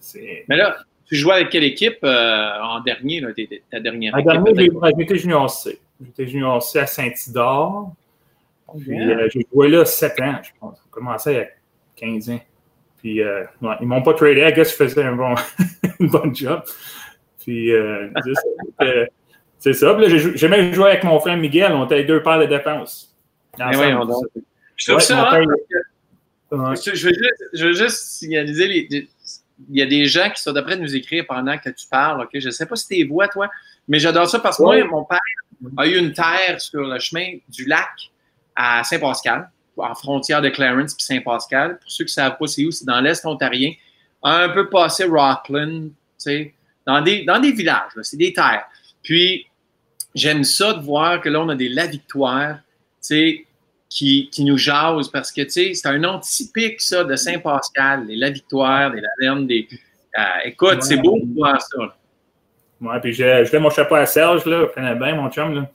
[0.00, 0.74] c'est- Mais là,
[1.04, 3.28] tu jouais avec quelle équipe euh, en dernier, là,
[3.70, 4.32] ta dernière À équipe?
[4.32, 5.78] dernier, ouais, j'étais junior C.
[6.02, 7.92] J'étais junior C à Saint-Idore.
[8.74, 10.78] Euh, j'ai joué là 7 ans, je pense.
[10.82, 11.46] J'ai commencé il y a
[11.94, 12.40] 15 ans.
[12.98, 14.40] Puis euh, ouais, ils m'ont pas tradé.
[14.48, 15.34] I guess je faisais un bon,
[16.00, 16.62] une bonne job.
[17.46, 18.08] Puis euh,
[19.58, 19.96] c'est ça.
[20.34, 21.72] J'ai même joué avec mon frère Miguel.
[21.72, 23.14] On était deux paires de défense.
[23.58, 24.24] Mais ensemble, voyons tout donc.
[24.34, 24.40] ça.
[24.76, 25.46] Je trouve Ouais, ça mon hot père,
[26.50, 26.96] parce que Ouais.
[26.96, 29.08] je, veux juste, je veux juste signaliser les, les-
[29.70, 32.20] il y a des gens qui sont d'après nous écrire pendant que tu parles.
[32.22, 32.28] ok?
[32.34, 33.48] Je ne sais pas si tu vois, toi,
[33.88, 34.82] mais j'adore ça parce que Ouais.
[34.84, 35.20] moi, mon père
[35.78, 37.88] a eu une terre sur le chemin du lac
[38.54, 41.78] à Saint-Pascal, en frontière de Clarence puis Saint-Pascal.
[41.78, 43.72] Pour ceux qui ne savent pas c'est où, c'est dans l'Est ontarien,
[44.22, 46.54] un peu passé Rockland, tu sais,
[46.86, 48.66] dans des, dans des villages, c'est des terres.
[49.02, 49.46] Puis,
[50.14, 52.62] j'aime ça de voir que là, on a des La Victoire, tu
[53.00, 53.46] sais,
[53.88, 58.06] qui, qui nous jasent parce que, tu sais, c'est un nom typique, ça, de Saint-Pascal,
[58.06, 59.68] les La Victoire, des Lavernes, des.
[60.18, 60.80] euh, écoute, Ouais.
[60.82, 61.96] c'est beau de voir ça.
[62.80, 64.66] Ouais, puis je, je mon chapeau à Serge, là.
[64.68, 65.70] Je connais bien mon chum, là.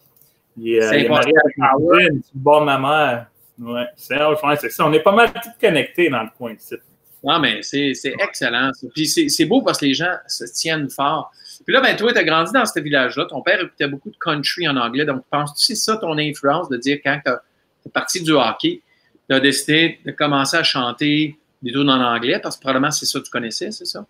[0.57, 3.27] Il, est, euh, C'est il est marié avec ma mère.
[3.59, 4.85] Ouais, Serge, ouais, c'est ça.
[4.85, 6.75] On est pas mal tous connectés dans le coin ici.
[7.23, 8.71] Non, mais c'est excellent.
[8.73, 8.87] ça.
[8.95, 11.31] Puis c'est beau parce que les gens se tiennent fort.
[11.65, 13.25] Puis là, ben, toi, tu as grandi dans ce village-là.
[13.25, 15.05] Ton père écoutait beaucoup de country en anglais.
[15.05, 18.81] Donc, penses-tu que c'est ça ton influence de dire quand tu es parti du hockey,
[19.29, 22.39] tu as décidé de commencer à chanter des tunes en anglais?
[22.41, 24.03] Parce que probablement c'est ça que tu connaissais, c'est ça?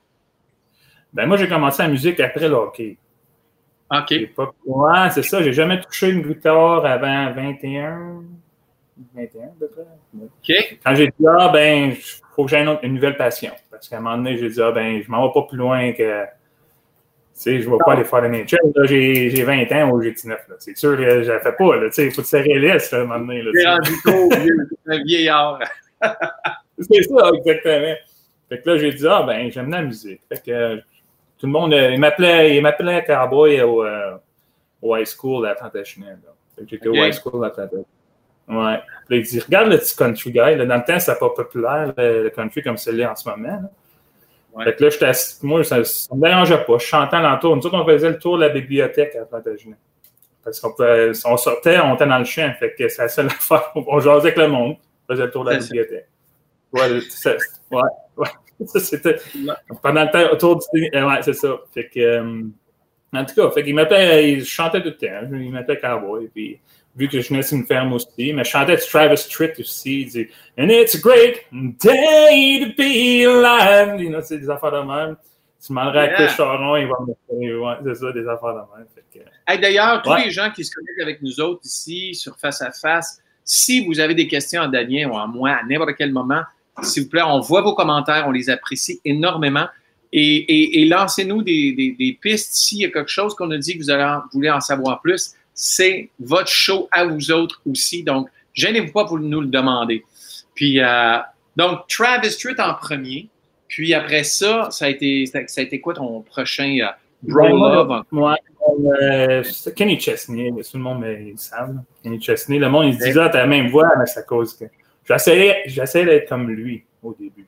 [1.13, 2.97] Ben, moi, j'ai commencé la musique après le hockey.
[3.93, 4.33] OK.
[4.33, 5.43] Pas- Ouais, c'est ça.
[5.43, 8.23] J'ai jamais touché une guitare avant 21.
[9.13, 9.81] 21, à peu près.
[10.17, 10.79] OK.
[10.85, 11.93] Quand j'ai dit, ah, ben,
[12.35, 13.51] faut que j'aie une, une nouvelle passion.
[13.69, 15.91] Parce qu'à un moment donné, j'ai dit, ah, ben, je m'en vais pas plus loin
[15.93, 16.23] que.
[16.23, 16.29] Tu
[17.33, 18.59] sais, je ne vais pas aller faire le nature.
[18.83, 20.47] J'ai j'ai 20 ans ou j'ai 19.
[20.49, 20.55] là.
[20.59, 21.75] C'est sûr que je la fais pas.
[21.77, 21.87] là.
[21.87, 23.41] Tu sais, il faut te serrer l'est, là, à un moment donné.
[23.41, 25.59] tu T'es rendu tôt, vieux, un vieillard.
[26.79, 27.95] C'est ça, exactement.
[28.49, 30.21] Fait que là, j'ai dit, ah, ben, j'aime la musique.
[30.27, 30.77] Fait que euh,
[31.37, 34.17] tout le monde, euh, il m'appelait, il m'appelait Cowboy au, euh,
[34.81, 36.17] au high school à Plantagenet.
[36.55, 37.85] Fait que j'étais au high school à Plantagenet.
[38.51, 38.57] Ouais.
[38.75, 40.55] Là, il dit, regarde le petit country guy.
[40.55, 40.65] Là.
[40.65, 43.47] Dans le temps, c'était pas populaire, le, country comme celui-là en ce moment.
[43.47, 43.69] là.
[44.53, 44.65] Ouais.
[44.65, 45.11] Fait que là, j'étais
[45.43, 46.77] moi, ça, ça me dérangeait pas.
[46.77, 47.55] Je chantais l'entour.
[47.55, 49.77] Nous autres, on faisait le tour de la bibliothèque à Plantagenet.
[50.43, 50.73] Parce qu'on
[51.25, 52.51] on sortait, on était dans le champ.
[52.59, 53.71] Fait que c'est la seule affaire.
[53.75, 54.75] On jasait avec le monde.
[55.07, 56.07] On faisait le tour de la bibliothèque.
[56.73, 57.35] Ouais, ça-
[57.71, 57.81] ouais,
[58.17, 58.27] ouais.
[58.65, 59.15] Ça, c'était
[59.81, 60.89] pendant le temps autour du.
[60.93, 61.57] euh, Ouais, c'est ça.
[61.73, 62.43] Fait que, euh,
[63.11, 65.27] en tout cas, fait qu'il m'appelait, il chantait tout le temps.
[65.31, 66.27] Il m'appelait Cowboy.
[66.27, 66.59] Puis,
[66.95, 70.01] vu que je venais une ferme aussi, mais je chantais du Travis Tritt aussi.
[70.01, 70.27] Il dit
[70.57, 74.01] And it's a great day to be alive.
[74.01, 75.15] You know, c'est des affaires de même.
[75.63, 76.15] Tu demanderais à Yeah.
[76.27, 78.87] Chris Charon, il va me ouais, c'est ça, des affaires de même.
[79.13, 80.25] Que, Hey, D'ailleurs, tous Ouais.
[80.25, 83.99] les gens qui se connectent avec nous autres ici sur Face à Face, si vous
[83.99, 86.41] avez des questions à Damien ou à moi à n'importe quel moment,
[86.81, 89.67] s'il vous plaît, on voit vos commentaires, on les apprécie énormément.
[90.13, 92.53] Et, et- et lancez-nous des, des- des pistes.
[92.55, 94.59] S'il y a quelque chose qu'on a dit que vous, allez en- vous voulez en
[94.61, 98.03] savoir plus, c'est votre show à vous autres aussi.
[98.03, 100.03] Donc, gênez-vous pas pour nous le demander.
[100.55, 101.17] Puis, euh,
[101.55, 103.29] donc, Travis Tritt en premier.
[103.67, 106.87] Puis après ça, ça a été, ça a été quoi ton prochain euh,
[107.23, 108.35] Bro moi, Love?
[109.01, 111.77] Euh, c'est Kenny Chesney, tout le monde le savent.
[112.03, 114.23] Kenny Chesney, le monde, il se disait, ah, t'as la même voix, mais c'est à
[114.23, 114.65] cause que.
[115.05, 117.47] J'essayais d'être comme lui au début.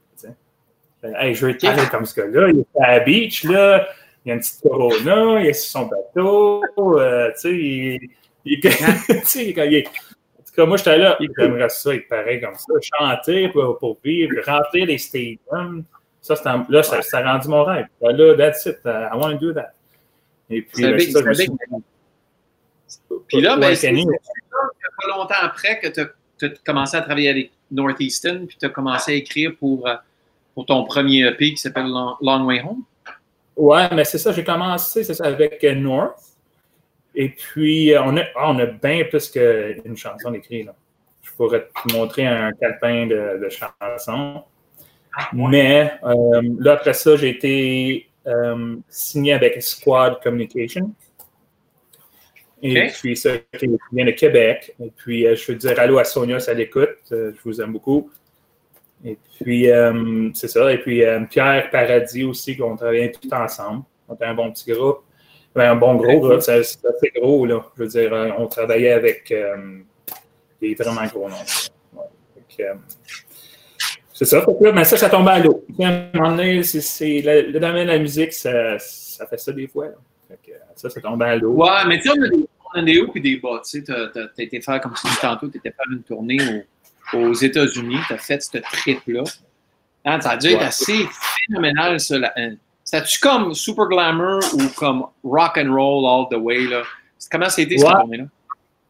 [1.03, 2.49] Hey, je veux être comme ce gars-là.
[2.49, 3.87] Il est à la beach, là.
[4.25, 6.61] Il y a une petite corona, il est sur son bateau.
[6.99, 8.09] euh, tu sais, il,
[8.45, 8.69] il, tu
[9.25, 11.17] sais, quand il est- En tout cas, moi, j'étais là.
[11.37, 12.73] J'aimerais ça être pareil comme ça.
[12.81, 15.83] Chanter pour, pour vivre, rentrer les stadiums.
[16.21, 16.35] Ça,
[16.69, 17.87] là, ça, ça a rendu mon rêve.
[18.01, 18.77] Là, that's it.
[18.85, 19.73] I want to do that.
[20.49, 21.81] Et puis, C'est ben, big, ça, c'est je me suis- big.
[23.27, 25.99] Puis là, ben, c'est pas longtemps après que tu
[26.45, 29.95] as, commencé à travailler avec Northeastern, puis tu as commencé à écrire pour, euh,
[30.53, 32.83] pour ton premier EP qui s'appelle Long, Long Way Home.
[33.55, 36.19] Ouais, mais c'est ça, j'ai commencé ça, avec euh, North.
[37.15, 40.65] Et puis, euh, on a, ah, on a bien plus qu'une chanson écrite.
[40.65, 40.75] Là.
[41.21, 44.43] Je pourrais te montrer un calepin de, de chansons.
[45.33, 50.93] Mais euh, là, après ça, j'ai été euh, signé avec Squad Communication.
[52.61, 53.31] Et puis, ça,
[53.91, 54.73] vient de Québec.
[54.81, 56.97] Et puis, euh, je veux dire allô à Sonia, ça l'écoute.
[57.11, 58.09] Je vous aime beaucoup.
[59.05, 60.71] Et puis, euh, c'est ça.
[60.71, 63.83] Et puis, euh, Pierre Paradis aussi, qu'on travaillait tout ensemble.
[64.07, 64.99] On était un bon petit groupe.
[65.53, 67.63] Ben, un bon gros groupe, c'est assez gros, là.
[67.77, 69.33] Je veux dire, euh, on travaillait avec
[70.61, 71.35] des vraiment gros noms.
[74.13, 74.45] C'est ça.
[74.73, 75.65] Mais ça, ça tombe à l'eau.
[75.79, 79.87] À un moment donné, le, domaine de la musique, ça, ça fait ça des fois.
[80.27, 81.53] Fait que, ça, ça tombe à l'eau.
[81.53, 83.61] Ouais, mais tu sais, on a des, hauts et des bas.
[83.63, 86.63] Tu sais, t'as- été faire, comme tu dis tantôt, tu étais faire une tournée au-
[87.15, 89.23] aux États-Unis, tu as fait ce trip-là.
[90.05, 90.65] Hein, ça a dû être Ouais.
[90.65, 91.05] assez
[91.47, 92.15] phénoménal, ça.
[92.35, 92.55] Hein.
[92.83, 96.65] C'était-tu comme super glamour ou comme rock and roll all the way?
[96.67, 96.83] Là?
[97.31, 97.93] Comment c'était cette Ouais.
[97.93, 98.25] tournée-là?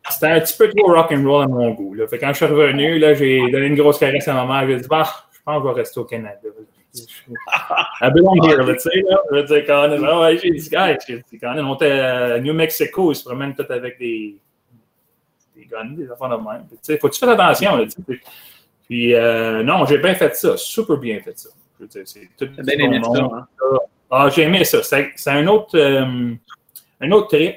[0.09, 1.93] C'était un petit peu trop rock'n'roll à mon goût.
[1.93, 2.07] Là.
[2.07, 4.67] Fait que quand je suis revenu, j'ai donné une grosse caresse à ma mère.
[4.67, 6.39] J'ai dit, bah, je pense que je vais rester au Canada.
[8.01, 9.17] I belong here, là, tu sais, là.
[9.31, 11.91] Je veux dire, quand même, ouais, j'ai dit, guys, j'ai dit, quand même, on était
[11.91, 14.35] à New Mexico, ils se promènent tous avec des,
[15.81, 16.65] des gun, des affaires de même.
[16.69, 17.85] Tu sais, faut que tu fasses attention, là.
[18.85, 21.49] Puis, euh, non, j'ai bien fait ça, super bien fait ça.
[22.05, 23.47] C'est tout bien aimé ça, hein?
[24.11, 24.83] Ah, j'ai aimé ça.
[24.83, 26.33] C'est un autre, euh,
[27.01, 27.55] un autre trip,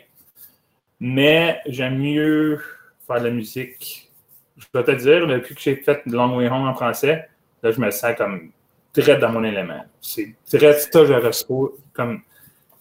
[0.98, 2.60] mais j'aime mieux
[3.06, 4.10] faire de la musique.
[4.56, 7.28] Je dois te dire, depuis que j'ai fait Long Way Home en français,
[7.62, 8.52] là, je me sens comme
[8.92, 9.84] très dans mon élément.
[10.00, 12.22] C'est très ça, je reçois comme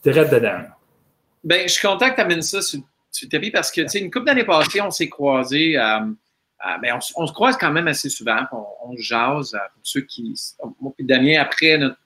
[0.01, 0.61] très dedans.
[1.43, 2.79] Ben, je suis content que tu amènes ça sur,
[3.15, 5.77] sur le tapis parce que, tu sais, une couple d'années passées, on s'est croisés.
[5.77, 5.99] euh,
[6.65, 8.39] euh, ben, on, se croise quand même assez souvent.
[8.51, 9.53] On, on se jase.
[9.53, 10.33] euh, pour ceux qui.
[10.81, 11.97] Moi puis Damien, après notre,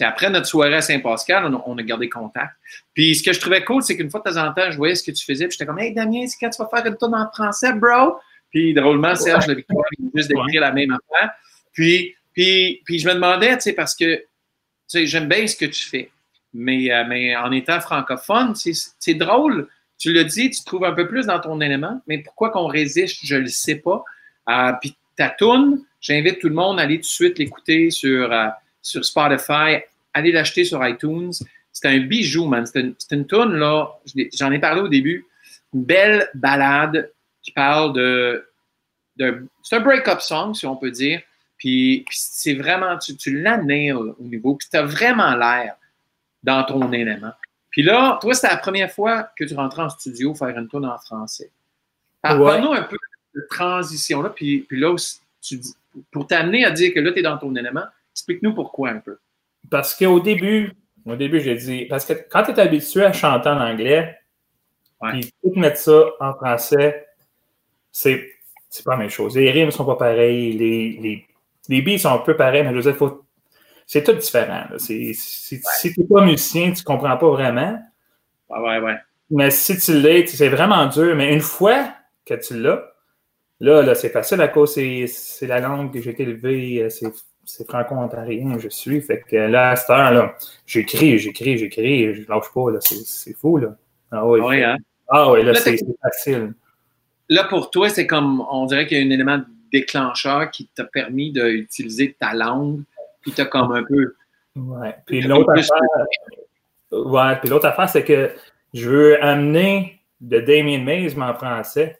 [0.00, 2.52] après notre soirée à Saint-Pascal, on, a- on a gardé contact.
[2.94, 4.94] Puis ce que je trouvais cool, c'est qu'une fois de temps en temps, je voyais
[4.94, 5.46] ce que tu faisais.
[5.48, 8.16] Puis j'étais comme, hey Damien, c'est quand tu vas faire une tourne en français, bro?
[8.50, 11.32] Puis drôlement, Serge de Victoire, il juste d'écrire la même affaire.
[11.72, 14.22] Puis, puis, puis je me demandais, tu sais, parce que tu
[14.86, 16.10] sais, j'aime bien ce que tu fais.
[16.54, 19.68] Mais, euh, mais en étant francophone, c'est drôle.
[19.98, 22.66] Tu l'as dit, tu te trouves un peu plus dans ton élément, mais pourquoi qu'on
[22.66, 24.04] résiste, je ne le sais pas.
[24.48, 28.30] Euh, puis ta tourne, j'invite tout le monde à aller tout de suite l'écouter sur,
[28.30, 28.48] euh,
[28.82, 29.78] sur Spotify,
[30.12, 31.32] aller l'acheter sur iTunes.
[31.72, 32.66] C'est un bijou, man.
[32.66, 33.88] C'est une, c'est une tourne, là,
[34.34, 35.26] j'en ai parlé au début,
[35.74, 37.10] une belle balade
[37.42, 38.46] qui parle de...
[39.62, 41.20] c'est un break-up song, si on peut dire.
[41.58, 45.76] Puis, c'est vraiment, tu, tu nails au niveau, puis tu as vraiment l'air
[46.42, 47.32] dans ton élément.
[47.76, 50.86] Puis là, toi, c'était la première fois que tu rentrais en studio faire une tourne
[50.86, 51.50] en français.
[52.22, 52.52] Alors, Ouais.
[52.52, 52.96] Parle-nous un peu
[53.34, 55.60] de transition-là, puis, puis là, aussi, tu
[56.10, 57.84] pour t'amener à dire que là, tu es dans ton élément,
[58.14, 59.18] explique-nous pourquoi un peu.
[59.70, 60.72] Parce qu'au début,
[61.04, 64.20] au début, j'ai dit, parce que quand tu es habitué à chanter en anglais,
[65.02, 67.06] puis tout mettre ça en français,
[67.92, 68.26] c'est,
[68.70, 69.36] c'est pas la même chose.
[69.36, 71.26] Les rimes sont pas pareils, les, les,
[71.68, 73.25] les beats sont un peu pareils, mais je veux dire, faut,
[73.86, 74.64] c'est tout différent.
[74.78, 75.14] Si
[75.80, 77.78] tu n'es pas musicien, tu comprends pas vraiment.
[78.50, 78.96] Ouais, ouais, ouais.
[79.30, 81.14] Mais si tu l'es, c'est vraiment dur.
[81.16, 81.88] Mais une fois
[82.24, 82.82] que tu l'as,
[83.60, 86.90] là, là c'est facile à cause c'est, c'est la langue que j'ai été élevé, euh,
[86.90, 87.06] c'est,
[87.44, 89.00] c'est franco-ontarien, je suis.
[89.00, 93.04] Fait que là, à cette heure, là, j'écris, j'écris, j'écris, je lâche pas, là, c'est,
[93.04, 93.76] c'est fou, là.
[94.10, 94.76] Ah oui, Ouais, hein?
[95.08, 96.54] ah, là, c'est facile.
[97.28, 99.40] Là, pour toi, c'est comme, on dirait qu'il y a un élément
[99.72, 102.82] déclencheur qui t'a permis d'utiliser ta langue,
[103.26, 104.14] puis t'as comme un peu.
[104.54, 104.94] Ouais.
[105.04, 106.06] Puis l'autre plus- affaire,
[106.92, 108.30] ouais, puis l'autre affaire, c'est que
[108.72, 111.98] je veux amener de Damien Mays, mais en français.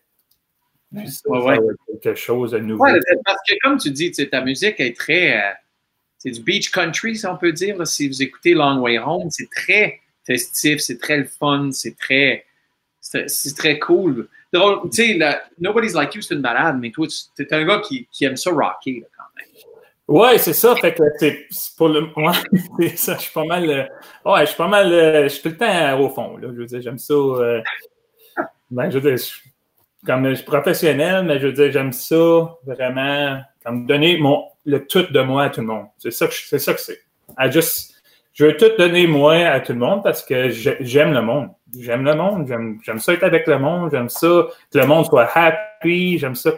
[0.95, 1.63] Puis ça, Ouais, ça
[2.01, 2.85] quelque chose de nouveau.
[2.85, 5.37] Ouais, parce que comme tu dis, tu sais, ta musique est très.
[5.37, 5.53] euh,
[6.19, 7.77] c'est du beach country, si on peut dire.
[7.77, 7.85] là.
[7.85, 12.45] Si vous écoutez Long Way Home, c'est très festif, c'est très le fun, c'est très.
[13.01, 14.29] C'est très cool.
[14.53, 14.59] Tu
[14.93, 15.19] sais,
[15.61, 18.37] Nobody's Like You, c'est une balade, mais toi, tu es un gars qui, qui aime
[18.37, 19.07] ça rocker, là,
[20.09, 20.77] Ouais, c'est ça.
[20.77, 22.09] Fait que c'est pour le.
[22.17, 22.33] Ouais,
[22.81, 23.15] c'est ça.
[23.17, 23.69] Je suis pas mal.
[23.69, 23.85] euh,
[24.25, 24.93] Ouais, je suis pas mal.
[24.93, 26.37] euh, Je suis tout le temps au fond.
[26.37, 26.49] Là.
[26.53, 27.15] Je veux dire, j'aime ça.
[27.15, 27.61] euh,
[28.71, 32.57] Ben, je veux dire, je- comme je suis professionnel, mais je veux dire, j'aime ça
[32.65, 33.41] vraiment.
[33.65, 35.87] Comme donner mon, le tout de moi à tout le monde.
[35.99, 37.01] C'est ça que c'est ça que c'est.
[38.33, 41.49] Je veux tout donner moi à tout le monde parce que j'ai- j'aime le monde.
[41.77, 42.47] J'aime le monde.
[42.85, 43.91] J'aime ça être avec le monde.
[43.91, 46.19] J'aime ça que le monde soit happy.
[46.19, 46.53] J'aime ça.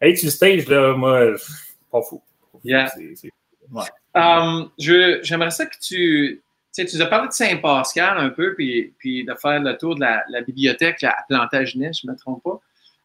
[0.00, 1.26] Être sur stage, là, moi,
[1.92, 2.20] pas fou.
[2.64, 2.90] Yeah.
[4.14, 6.42] Um, je- J'aimerais ça que tu.
[6.74, 10.00] Tu nous as parlé de Saint-Pascal un peu, puis, puis de faire le tour de
[10.00, 12.60] la, la bibliothèque à Plantagenet, je ne me trompe pas.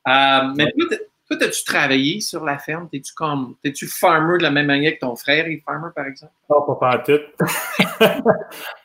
[0.07, 0.97] Euh, mais toi, t'as-
[1.37, 2.87] toi, as-tu travaillé sur la ferme?
[2.91, 3.55] T'es-tu comme.
[3.63, 6.31] T'es-tu farmer de la même manière que ton frère est farmer, par exemple?
[6.49, 7.23] Non, pas pantoute.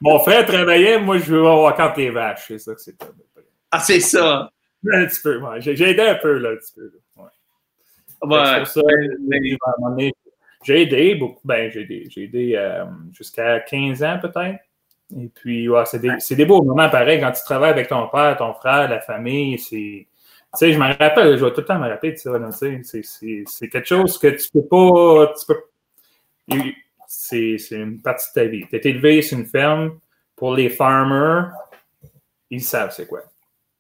[0.01, 2.47] Mon frère travaillait, moi, je veux avoir quand les vaches.
[2.49, 2.97] C'est ça que c'est.
[3.71, 4.51] Ah, c'est ça!
[4.93, 5.61] Un petit peu, ouais.
[5.61, 6.85] J'ai aidé un peu, là, un petit peu.
[6.85, 7.23] là.
[7.23, 8.37] Ouais.
[8.37, 8.45] Ouais.
[8.47, 8.81] C'est pour ça,
[9.29, 10.13] mais- à un moment donné,
[10.63, 11.41] j'ai aidé beaucoup.
[11.45, 14.59] Ben, j'ai aidé, j'ai aidé euh, jusqu'à 15 ans, peut-être.
[15.19, 18.07] Et puis, ouais, c'est des, c'est des beaux moments pareils quand tu travailles avec ton
[18.09, 19.59] père, ton frère, la famille.
[19.59, 20.07] C'est.
[20.53, 22.39] Tu sais, je me rappelle, je vais tout le temps me rappeler de ça.
[22.39, 23.03] là, c'est- C'est
[23.47, 25.33] c'est quelque chose que tu peux pas.
[25.39, 25.61] Tu peux,
[27.07, 28.65] c'est c'est une partie de ta vie.
[28.69, 29.99] Tu es élevé sur une ferme.
[30.37, 31.51] Pour les farmers,
[32.51, 33.21] ils savent c'est quoi.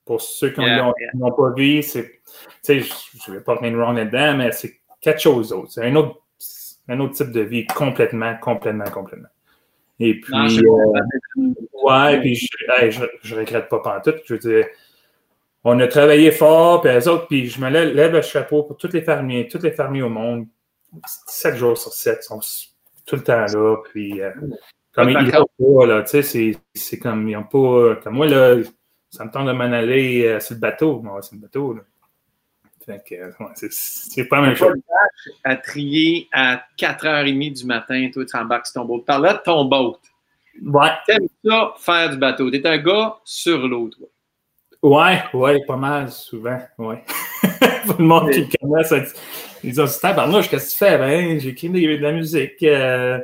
[0.04, 2.20] Pour ceux qui Yeah, n'ont pas vu, c'est.
[2.64, 5.70] Tu sais, je ne vais pas de wrong là-dedans, mais c'est quelque chose d'autre.
[5.72, 6.20] C'est un autre,
[6.88, 9.28] un autre type de vie complètement, complètement, complètement.
[9.98, 11.52] Et puis, Non, euh,
[11.84, 12.46] ouais, puis je,
[12.78, 14.22] hey, je, je regrette pas pantoute.
[14.24, 14.66] Je veux dire,
[15.62, 18.76] on a travaillé fort, puis les autres, puis je me lève, lève le chapeau pour
[18.78, 20.46] tous les fermiers, tous les fermiers au monde.
[21.26, 22.40] 7 jours sur 7, sont
[23.06, 24.30] tout le temps là, puis euh,
[24.92, 28.14] comme ils Pas ils ont pas, là, tu sais, c'est- comme, ils ont pas, comme
[28.14, 28.56] moi, là,
[29.10, 31.82] ça me tente de m'en aller euh, sur le bateau, moi, sur le bateau, là.
[32.90, 34.74] Ouais, c'est- c'est pas la même chose.
[35.44, 39.04] à trier à 4h30 du matin, toi, tu embarques sur ton boat.
[39.06, 39.98] Par là de ton boat.
[40.62, 42.50] Ouais, T'aimes ça, faire du bateau.
[42.50, 44.08] T'es un gars sur l'eau, toi.
[44.82, 47.04] Ouais, ouais, pas mal, souvent, ouais.
[47.86, 49.10] Tout le monde qui me connaît, ça dit,
[49.62, 50.98] ils disent, tabarnouche, qu'est-ce que tu fais?
[50.98, 52.62] Ben, j'écris de, la musique.
[52.62, 53.18] euh,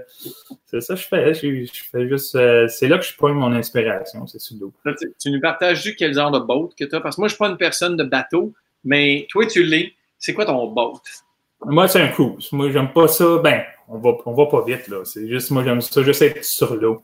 [0.66, 1.34] c'est ça que je fais.
[1.34, 4.72] Je, je fais juste, euh, c'est là que je prends mon inspiration, c'est sur l'eau.
[4.98, 7.00] Tu, tu nous partages quel genre de boat que tu as?
[7.00, 8.52] Parce que moi, je suis pas une personne de bateau,
[8.84, 9.92] mais toi, tu l'es.
[10.18, 11.00] C'est quoi ton boat?
[11.64, 12.50] Moi, c'est un cruise.
[12.52, 13.38] Moi, j'aime pas ça.
[13.38, 15.04] Ben, on va, on va pas vite, là.
[15.04, 17.02] C'est juste, moi, j'aime ça, juste être sur l'eau.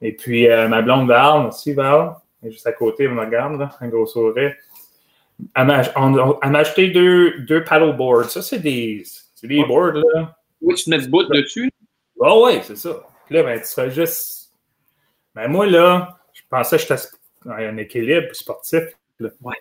[0.00, 3.70] Et puis, euh, ma blonde Val, aussi, Val, juste à côté, elle me regarde, là,
[3.80, 4.54] un gros sourire.
[5.54, 8.30] Elle m'a on- elle m'a acheté deux, deux paddleboards.
[8.30, 9.02] Ça, c'est des,
[9.34, 10.36] c'est des boards, là.
[10.60, 11.70] Oui, tu te mets du bout dessus.
[12.16, 12.90] Oh, ouais, c'est ça.
[13.26, 14.52] Puis là, ben, tu fais juste.
[15.34, 17.02] Ben, moi, là, je pensais que j'étais
[17.46, 18.82] un équilibre sportif.
[19.18, 19.30] Là.
[19.42, 19.54] Ouais.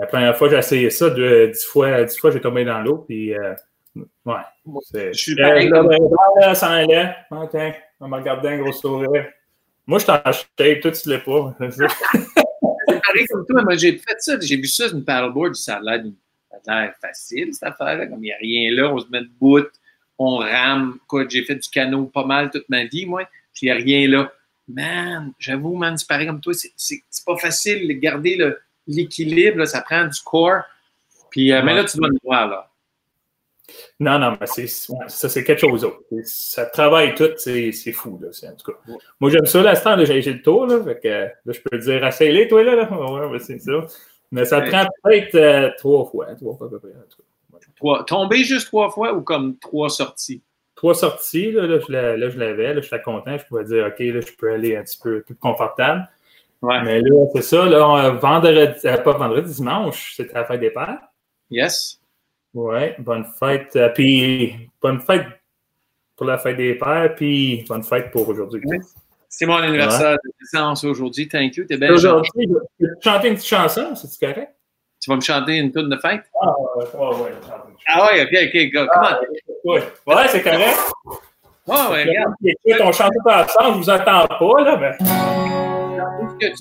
[0.00, 2.80] La première fois que j'ai essayé ça, deux- dix fois, dix fois, j'ai tombé dans
[2.80, 2.98] l'eau.
[3.08, 3.54] Puis, euh,
[4.26, 4.34] ouais.
[4.94, 6.82] Je suis là, comme- ben, là, là, ça.
[7.30, 7.56] OK.
[8.00, 9.26] On m'a regardé un gros sourire.
[9.86, 11.54] Moi, je t'en acheté, toi, tu l'as pas.
[12.88, 13.62] C'est pareil comme toi.
[13.62, 14.38] Moi, j'ai fait ça.
[14.40, 15.54] J'ai vu ça sur une paddleboard.
[15.54, 18.06] Ça a l'air facile, cette affaire-là.
[18.06, 19.60] Comme il n'y a rien là, on se met debout,
[20.18, 20.98] on rame.
[21.04, 23.24] Écoute, j'ai fait du canot pas mal toute ma vie, moi.
[23.52, 24.32] Puis il n'y a rien là.
[24.66, 26.52] Man, j'avoue, man, c'est pareil comme toi.
[26.76, 29.64] C'est pas facile de garder le- l'équilibre.
[29.66, 30.62] Ça prend du corps.
[31.30, 32.70] Puis, euh, mais là, tu dois le voir, là.
[33.98, 36.00] Non, non, mais c'est ça, c'est quelque chose d'autre.
[36.24, 38.28] Ça travaille tout, c'est c'est fou, là.
[38.30, 38.78] c'est- En tout cas,
[39.18, 40.82] moi, j'aime ça, l'instant, là, j'ai j'ai le tour, là.
[40.84, 42.74] Fait que, euh, là, je peux te dire, essaye-les, toi, là.
[42.76, 42.88] là.
[42.92, 43.72] Ouais, ouais, c'est ça.
[44.30, 44.68] Mais ça Ouais.
[44.68, 46.90] prend peut-être euh, trois fois, trois fois à peu près.
[46.90, 47.58] en tout cas.
[47.76, 50.42] Trois- tomber juste trois fois ou comme trois sorties?
[50.76, 53.86] Trois sorties, là, là, je la- là, je l'avais, là, j'étais content, je pouvais dire,
[53.86, 56.06] OK, là, je peux aller un petit peu plus confortable.
[56.64, 56.82] Ouais.
[56.82, 60.98] Mais là, c'est ça, là, vendredi, euh, pas vendredi, dimanche, c'était la fête des pères.
[61.50, 62.00] Yes.
[62.54, 63.76] Ouais, bonne fête.
[63.76, 65.26] euh, puis, bonne fête
[66.16, 68.62] pour la fête des pères, puis bonne fête pour aujourd'hui.
[68.64, 68.78] Ouais.
[69.28, 71.28] C'est mon anniversaire de naissance aujourd'hui.
[71.28, 71.64] Thank you.
[71.64, 72.48] T'es bien Aujourd'hui,
[72.80, 74.52] je vais te chanter une petite chanson, c'est correct?
[75.00, 76.22] Tu vas me chanter une tune de fête?
[76.40, 77.32] Ah, ouais, ouais, ouais.
[77.88, 78.86] Ah ouais, ok, ok, go.
[78.94, 79.16] Comment?
[79.64, 80.78] Ouais, ouais c'est correct.
[81.66, 82.34] Oh, ouais, regarde.
[82.42, 85.63] Écoute, on chante pas ensemble, je vous entends pas, là, mais.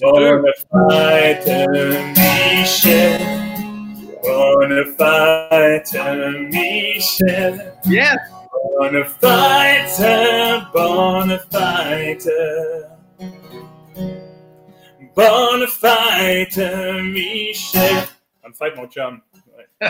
[0.02, 0.46] Bonne
[0.90, 1.50] fête,
[2.18, 3.20] Michel.
[4.24, 5.94] Bonne fête,
[6.52, 7.74] Michel.
[7.86, 8.18] Yes!
[8.80, 10.02] Bonne fête,
[10.74, 12.30] bonne fête.
[15.16, 16.58] Bonne fête,
[17.02, 17.96] Michel.
[18.44, 19.22] Bonne fête, mon chum.
[19.58, 19.90] Ouais.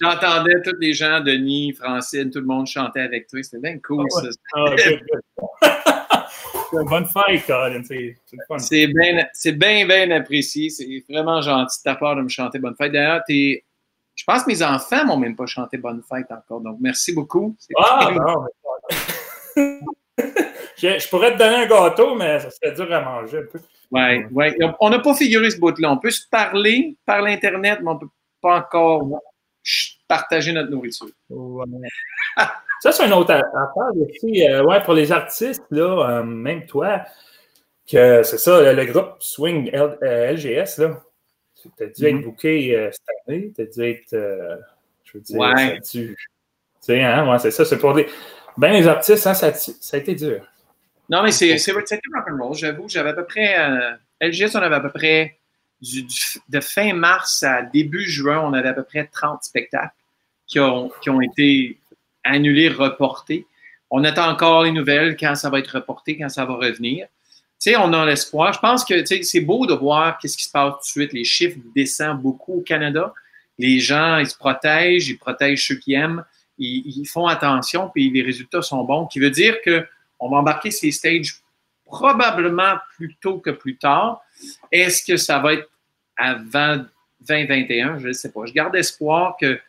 [0.00, 3.42] J'entendais tous les gens, Denis, Francine, tout le monde chantait avec toi.
[3.42, 4.30] C'était bien cool, ouais.
[4.30, 4.30] ça.
[5.72, 6.11] Good.
[6.72, 7.82] Bonne fête, Colin.
[8.58, 10.70] C'est bien, c'est bien, bien apprécié.
[10.70, 12.92] C'est vraiment gentil de ta part de me chanter Bonne Fête.
[12.92, 13.64] D'ailleurs, t'es-
[14.14, 16.60] je pense que mes enfants m'ont même pas chanté Bonne Fête encore.
[16.60, 17.56] Donc, merci beaucoup.
[17.76, 18.44] Ah, non,
[19.56, 19.80] mais-
[20.78, 23.60] je, je pourrais te donner un gâteau, mais ça serait dur à manger un peu.
[23.90, 24.56] Ouais, ouais.
[24.80, 25.92] On n'a pas figuré ce bout-là.
[25.92, 28.08] On peut se parler par l'Internet, mais on ne peut
[28.40, 29.06] pas encore
[30.08, 31.08] partager notre nourriture.
[31.28, 31.64] Ouais.
[32.82, 34.46] Ça, c'est une autre affaire aussi.
[34.48, 37.02] euh, ouais, pour les artistes, là, euh, même toi,
[37.90, 41.00] que c'est ça, le, groupe Swing L- euh, LGS, là.
[41.54, 42.22] Tu as dû être Mhm.
[42.24, 43.52] booké euh, cette année.
[43.54, 44.58] Tu as dû être.
[45.04, 45.80] je veux dire, Ouais.
[45.88, 46.16] Tu
[46.80, 48.08] sais, hein, ouais, c'est ça, c'est pour les.
[48.56, 50.44] Ben, les artistes, hein, ça, a, ça a été dur.
[51.08, 52.88] Non, mais c'est, c'est, c'était rock'n'roll, j'avoue.
[52.88, 53.54] J'avais à peu près.
[54.20, 55.38] LGS, on avait à peu près.
[55.80, 59.90] du- du- de fin mars à début juin, on avait à peu près 30 spectacles
[60.46, 61.76] qui ont, qui ont été
[62.24, 63.46] annulés, reportés.
[63.90, 67.06] On attend encore les nouvelles quand ça va être reporté, quand ça va revenir.
[67.76, 68.52] On a l'espoir.
[68.52, 71.12] Je pense que c'est beau de voir qu'est-ce qui se passe tout de suite.
[71.12, 73.12] Les chiffres descendent beaucoup au Canada.
[73.58, 76.24] Les gens, ils se protègent, ils protègent ceux qui aiment,
[76.58, 79.06] ils, font attention, puis les résultats sont bons.
[79.06, 79.86] Qui veut dire que
[80.18, 81.42] on va embarquer ces stages
[81.84, 84.22] probablement plus tôt que plus tard.
[84.70, 85.68] Est-ce que ça va être
[86.16, 86.84] avant
[87.28, 87.98] 2021?
[87.98, 88.46] Je ne sais pas.
[88.46, 89.60] Je garde espoir que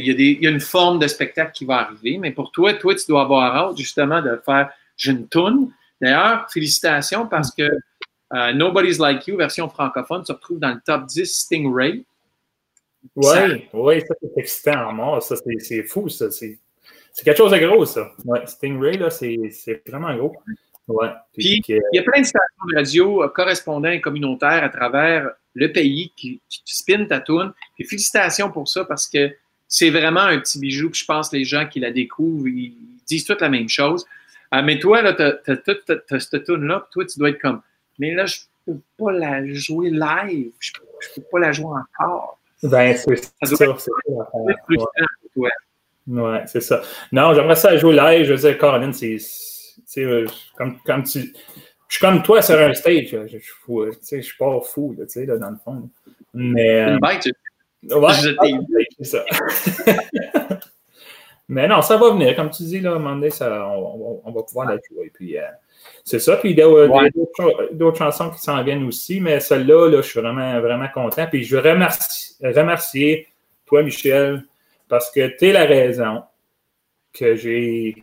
[0.00, 2.30] qu'il y, a des- il y a une forme de spectacle qui va arriver, mais
[2.32, 5.70] pour toi, toi, tu dois avoir hâte justement de faire J'ai une toune.
[6.00, 7.62] D'ailleurs, félicitations parce que
[8.34, 12.04] euh, Nobody's Like You, version francophone, se retrouve dans le top 10 Stingray.
[13.14, 15.22] Oui, oui, ça, c'est excitant en mort.
[15.22, 16.30] Ça, c'est c'est fou, ça.
[16.30, 16.58] C'est
[17.12, 18.10] c'est quelque chose de gros, ça.
[18.24, 20.34] Ouais, Stingray, là, c'est c'est vraiment gros.
[20.88, 21.08] Ouais.
[21.36, 25.30] Puis, Il y a plein de stations de radio euh, correspondants et communautaires à travers
[25.54, 27.52] le pays qui, qui spinent ta toune.
[27.74, 29.30] Puis félicitations pour ça parce que
[29.68, 30.90] c'est vraiment un petit bijou.
[30.90, 32.74] Puis je pense que les gens qui la découvrent, ils
[33.06, 34.04] disent toutes la même chose.
[34.54, 37.40] Euh, mais toi, là, t'as, t'as, t'as, t'as- cette toune-là, puis toi, tu dois être
[37.40, 37.60] comme,
[37.98, 40.50] mais là, je peux pas la jouer live.
[40.60, 41.66] Je je peux pas la jouer
[42.00, 42.40] encore.
[42.62, 43.66] Ben, c'est ça, c'est ça.
[43.78, 43.90] C'est.
[46.06, 46.82] Ouais, c'est ça.
[47.12, 48.24] Non, j'aimerais ça jouer live.
[48.26, 49.18] Je veux dire, Caroline, c'est.
[49.98, 51.20] euh, Comme, comme tu.
[51.20, 53.08] je suis comme toi sur un stage.
[53.10, 55.90] Je, je, je, je suis pas fou, là, tu sais, là, dans le fond.
[56.32, 56.82] Mais.
[56.92, 57.28] Une bête,
[57.94, 59.24] Ouais, Je t'ai- c'est ça.
[61.48, 62.34] Mais non, ça va venir.
[62.34, 63.78] Comme tu dis, là, à un moment donné, ça, on,
[64.16, 65.12] on- on va pouvoir la jouer.
[65.14, 65.42] Puis, euh,
[66.04, 66.36] c'est ça.
[66.38, 67.08] Puis, il y a euh, Ouais.
[67.72, 69.20] d'autres chansons qui s'en viennent aussi.
[69.20, 71.26] Mais celle-là, là, je suis vraiment, vraiment content.
[71.28, 73.28] Puis, je veux remercier, remercier
[73.64, 74.44] toi, Michel,
[74.88, 76.22] parce que tu es la raison
[77.12, 77.94] que j'ai.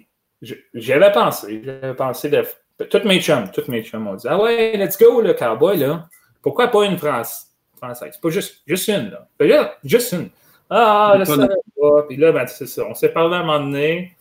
[0.73, 1.61] J'avais pensé.
[1.65, 2.43] J'avais pensé de.
[2.89, 6.07] Toutes mes chums, toutes mes chums m'ont dit Ah ouais, let's go, le cowboy, là.
[6.41, 7.47] Pourquoi pas une France,
[7.83, 8.17] française?
[8.17, 9.27] Pas juste, juste une, là.
[9.39, 10.29] Là, juste une.
[10.69, 12.03] Ah, là, ça va pas.
[12.07, 12.83] Puis là, ben, c'est ça.
[12.87, 14.15] On s'est parlé à un moment donné.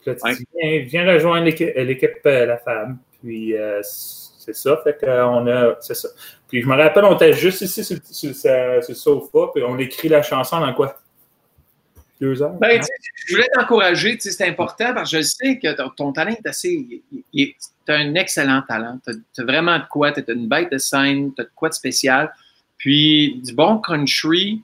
[0.00, 0.34] Puis là, tu Ouais.
[0.36, 2.98] dis, viens, viens rejoindre l'équipe, l'équipe euh, La Femme.
[3.22, 4.80] Puis euh, c'est ça.
[4.82, 5.76] Fait qu'on a.
[5.80, 6.08] C'est ça.
[6.48, 9.50] Puis je me rappelle, on était juste ici sur, sur, sur- sur le sofa.
[9.54, 10.98] Puis on écrit la chanson dans quoi?
[12.20, 12.52] Deux heures?
[12.52, 12.86] Ben, hein?
[13.26, 16.30] je voulais t'encourager, tu sais, c'est important parce que je sais que ton, ton talent
[16.30, 17.02] est assez.
[17.34, 17.56] Tu
[17.88, 18.98] as un excellent talent.
[19.04, 20.12] Tu as, vraiment de quoi.
[20.12, 22.32] Tu as une bête de scène, tu as de quoi de spécial.
[22.82, 24.60] Puis du bon country.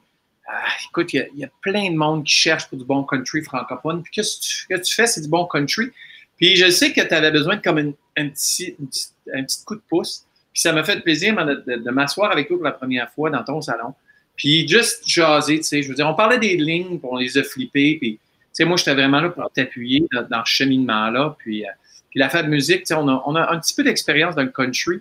[0.48, 4.02] ah, écoute, il y, a- plein de monde qui cherche pour du bon country francophone.
[4.02, 5.90] Puis qu'est-ce que tu, fais, c'est du bon country.
[6.36, 8.74] Puis je sais que tu avais besoin de comme un, petit,
[9.32, 10.24] un petit coup de pouce.
[10.52, 13.30] Puis ça m'a fait plaisir de, de- de m'asseoir avec toi pour la première fois
[13.30, 13.94] dans ton salon.
[14.34, 17.38] Puis juste jaser, tu sais, je veux dire, on parlait des lignes, puis on les
[17.38, 18.20] a flippées, puis tu
[18.52, 21.70] sais, moi, j'étais vraiment là pour t'appuyer dans, ce cheminement-là, puis, euh,
[22.10, 24.42] puis la Fab Musique, tu sais, on a, on a un petit peu d'expérience dans
[24.42, 25.00] le country, euh,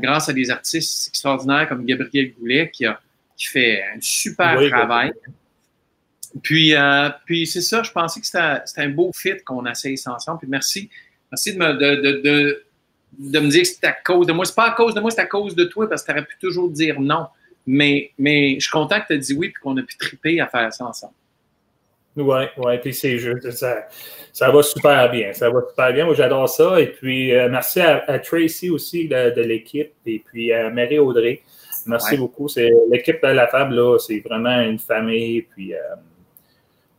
[0.00, 3.00] grâce à des artistes extraordinaires comme Gabriel Goulet, qui, a,
[3.36, 5.12] qui fait un super Oui, travail.
[6.42, 10.14] Puis, euh, puis c'est ça, je pensais que c'était un beau fit qu'on essaye ça
[10.14, 10.90] ensemble, puis merci,
[11.30, 12.64] merci de me, de, de, de,
[13.18, 14.44] de me dire que c'est à cause de moi.
[14.44, 16.26] C'est pas à cause de moi, c'est à cause de toi, parce que tu aurais
[16.26, 17.26] pu toujours dire non.
[17.66, 20.40] Mais, mais je suis content que tu aies dit oui puis qu'on a pu triper
[20.40, 21.14] à faire ça ensemble.
[22.16, 23.86] Oui, oui, puis c'est juste, ça,
[24.32, 25.32] ça va super bien.
[25.34, 26.06] Ça va super bien.
[26.06, 26.80] Moi, j'adore ça.
[26.80, 29.92] Et puis, euh, merci à, à Tracy aussi de, de l'équipe.
[30.06, 31.42] Et puis, à Marie-Audrey.
[31.86, 32.16] Merci Ouais.
[32.18, 32.48] beaucoup.
[32.48, 35.42] C'est l'équipe de la table, là, c'est vraiment une famille.
[35.42, 35.78] Puis, euh,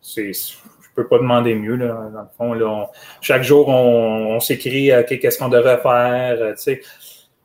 [0.02, 0.54] c'est, je
[0.96, 2.54] peux pas demander mieux, là, dans le fond.
[2.54, 2.88] Là, On-
[3.22, 6.38] chaque jour, on, on s'écrit euh, qu'est-ce qu'on devrait faire.
[6.40, 6.82] euh, tu sais.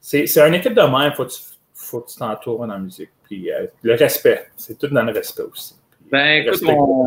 [0.00, 1.12] c'est, c'est une équipe de même.
[1.14, 1.40] Faut que tu,
[1.74, 3.10] faut que tu t'entoures dans la musique.
[3.24, 4.46] Puis, euh, le respect.
[4.56, 5.74] C'est tout dans le respect aussi.
[6.00, 7.06] Puis, Ben, écoute, on,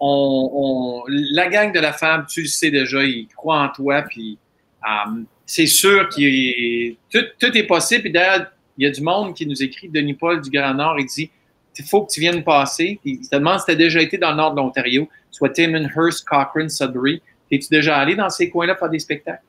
[0.00, 4.02] on- on- la gang de la femme, tu le sais déjà, ils croient en toi,
[4.02, 4.38] puis
[4.84, 8.02] euh, c'est sûr que tout, tout est possible.
[8.02, 8.46] Puis d'ailleurs,
[8.78, 11.30] il y a du monde qui nous écrit, Denis Paul du Grand Nord, il dit
[11.78, 12.98] il faut que tu viennes passer.
[13.04, 16.26] Il te demande si tu as déjà été dans le nord de l'Ontario, soit Timonhurst,
[16.28, 17.22] Cochrane, Sudbury.
[17.50, 19.42] Es-tu déjà allé dans ces coins-là faire des spectacles?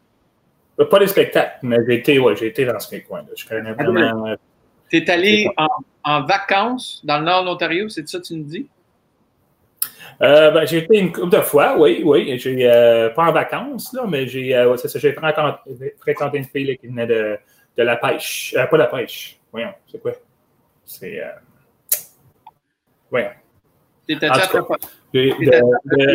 [0.79, 3.27] Euh, Pas des spectacles, mais j'ai été, ouais, j'ai été dans ces coins-là.
[3.35, 4.27] Je connais Ah, vraiment.
[4.27, 4.35] euh,
[4.89, 5.67] Tu es allé en,
[6.05, 8.67] en vacances dans le nord de l'Ontario, c'est ça que tu nous dis?
[10.21, 12.37] Euh, ben, j'ai été une couple de fois, oui, oui.
[12.37, 16.75] J'ai euh, pas en vacances, là, mais j'ai euh, ça, j'ai fréquenté, une fille là,
[16.75, 17.37] qui venait de,
[17.77, 18.55] de la pêche.
[18.69, 19.39] Pas la pêche.
[19.51, 20.13] Voyons, c'est quoi?
[20.85, 21.21] C'est.
[23.09, 23.31] Voyons.
[24.07, 24.47] T'étais à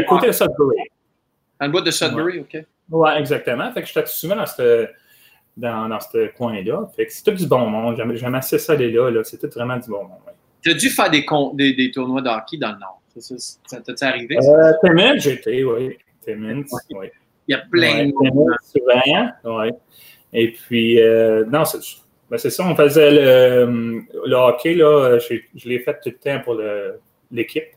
[0.07, 0.77] côté de Sudbury.
[1.61, 2.65] dans le bois de Sudbury, OK?
[2.91, 3.73] Oui, exactement.
[3.73, 4.89] Fait que j'étais souvent dans ce
[5.57, 6.89] dans, dans ce coin-là.
[6.95, 7.97] Fait que c'est tout du bon monde.
[8.15, 9.11] J'aime assez ça aller là.
[9.11, 9.25] là.
[9.25, 10.19] C'est tout vraiment du bon monde.
[10.27, 10.33] ouais.
[10.63, 11.25] Tu as dû faire des,
[11.55, 13.01] des, des tournois de hockey dans le Nord.
[13.21, 14.37] Ça, t'est arrivé?
[14.37, 15.97] Euh, Timmins, été, oui.
[16.25, 17.09] Timmins, oui.
[17.49, 18.51] Il y a plein Ouais, de monde.
[18.63, 19.73] souvent, ouais.
[20.33, 21.79] Et puis, euh, non, c'est
[22.29, 26.17] ben, c'est ça, on faisait le, le hockey, là, j'ai- je l'ai fait tout le
[26.19, 26.61] temps pour
[27.31, 27.69] l'équipe,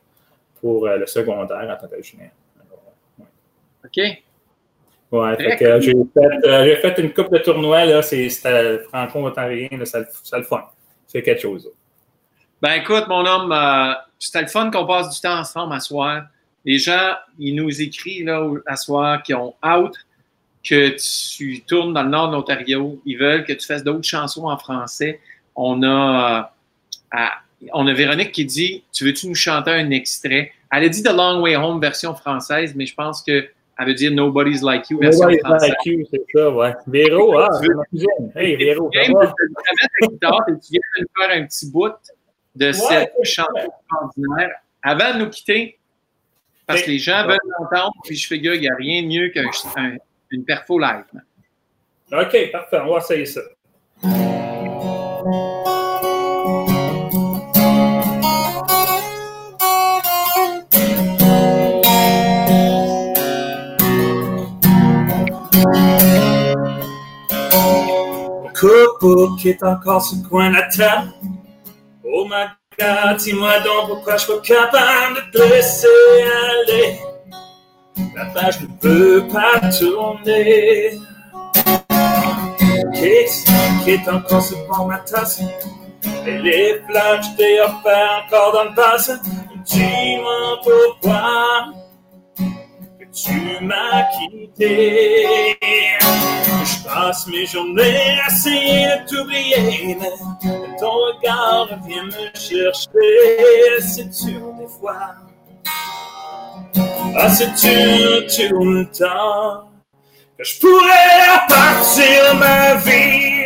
[0.59, 2.29] pour euh, le secondaire en tant que junior.
[3.85, 3.97] OK?
[5.11, 8.79] Ouais, fait que euh, j'ai fait, euh, fait une coupe de tournois, là, c'est- c'était
[8.89, 10.63] franco-ontarien, ça, ça le fun.
[11.07, 11.71] C'est quelque chose.
[12.61, 16.23] Ben écoute, mon homme, euh, c'était le fun qu'on passe du temps ensemble à soir.
[16.65, 19.93] Les gens, ils nous écrivent là, à soir qui ont hâte
[20.63, 20.89] que
[21.37, 23.01] tu tournes dans le nord de l'Ontario.
[23.05, 25.21] Ils veulent que tu fasses d'autres chansons en français.
[25.55, 27.33] On a, euh, à-
[27.73, 31.13] on a Véronique qui dit Tu veux-tu nous chanter un extrait Elle a dit The
[31.13, 33.49] Long Way Home version française, mais je pense qu'elle
[33.79, 35.69] veut dire Nobody's Like You version française.
[35.77, 36.73] thank you, c'est ça, ouais.
[36.87, 38.05] Véro, ah, Tu veux-.
[38.35, 39.25] Hey, Véro, Tu ça viens va?
[39.27, 41.93] de tu viens nous faire un petit bout
[42.55, 44.55] de cette chanson extraordinaire.
[44.81, 45.77] Avant de nous quitter,
[46.65, 49.29] parce que les gens veulent l'entendre, puis je figure qu'il n'y a rien de mieux
[49.29, 51.05] qu'une perfo live.
[52.11, 53.41] OK, parfait, on va essayer ça.
[68.59, 71.11] Couple qui est encore sur le coin de la table.
[72.11, 72.47] Oh my
[72.77, 75.87] God, dis-moi donc pourquoi je suis capable de te laisser
[76.49, 76.99] aller.
[78.15, 80.97] La page ne peut pas tourner.
[82.93, 83.45] cakes
[83.83, 85.41] qui est encore sur ma tasse.
[86.25, 89.21] Et les je t'ai offert encore dans le vase.
[89.65, 91.65] Dis-moi pourquoi
[93.13, 95.57] tu m'as quitté.
[96.01, 100.13] Je passe mes journées à essayer de t'oublier, mais
[100.79, 103.79] ton regard vient me chercher.
[103.79, 105.15] C'est dur des fois?
[107.15, 109.69] Ah, c'est dur tout le temps
[110.37, 113.45] que je pourrais partir ma vie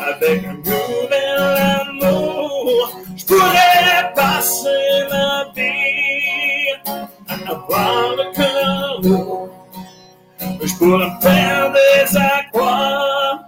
[0.00, 1.38] avec un nouvel
[1.80, 2.90] amour?
[3.16, 6.70] Je pourrais passer ma vie
[7.28, 8.55] à avoir le cœur
[9.02, 13.40] Je pourrais faire des accrocs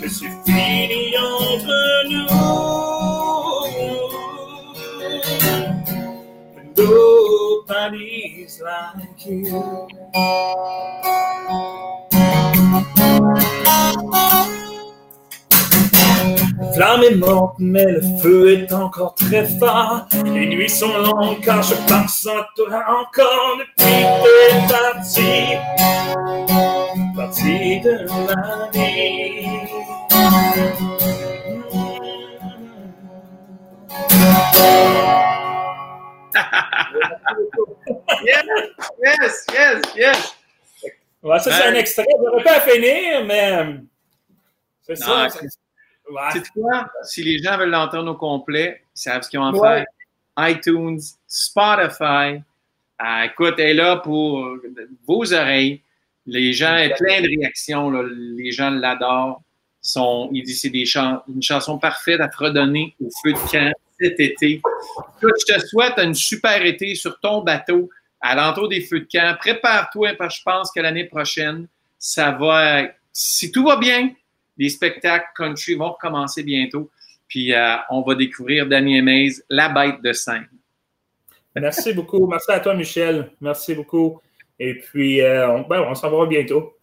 [0.00, 2.28] que c'est fini entre nous.
[6.76, 9.88] Nobody's like you.
[16.80, 20.06] Flamme est morte, mais le feu est encore très fort.
[20.24, 25.58] Les nuits sont longues car je pense à toi encore depuis que t'es parti.
[27.14, 29.60] Parti de ma vie.
[38.24, 38.42] Yes,
[39.02, 40.34] yes, yes, yes.
[41.22, 42.04] Ouais, ça, c'est Ben- un extrait.
[42.24, 43.52] J'aurais pas à finir, mais.
[43.52, 43.78] euh,
[44.82, 45.28] C'est ça.
[46.32, 46.42] C'est- c'est- Ouais.
[46.44, 46.90] C'est quoi?
[47.04, 49.84] Si les gens veulent l'entendre au complet, ils savent ce qu'ils ont à Ouais.
[50.38, 50.50] faire.
[50.50, 52.42] iTunes, Spotify.
[52.98, 54.46] Ah, écoute, elle est là pour
[55.06, 55.82] vos oreilles.
[56.26, 57.90] Les gens, a plein de réactions.
[57.90, 58.02] là.
[58.12, 59.42] Les gens l'adorent.
[59.82, 63.38] Sont, il dit c'est des chan- une chanson parfaite à te redonner au feu de
[63.50, 64.60] camp cet été.
[64.60, 67.88] Écoute, je te souhaite une super été sur ton bateau
[68.20, 69.34] à l'entour des feux de camp.
[69.38, 71.66] Prépare-toi parce que je pense que l'année prochaine,
[71.98, 72.82] ça va.
[73.10, 74.10] Si tout va bien,
[74.60, 76.90] les spectacles country vont recommencer bientôt.
[77.26, 80.46] Puis euh, on va découvrir Danny Mays, la bête de scène.
[81.56, 82.26] Merci beaucoup.
[82.26, 83.30] Merci à toi, Michel.
[83.40, 84.20] Merci beaucoup.
[84.58, 86.76] Et puis, euh, on, ben, on s'en va bientôt.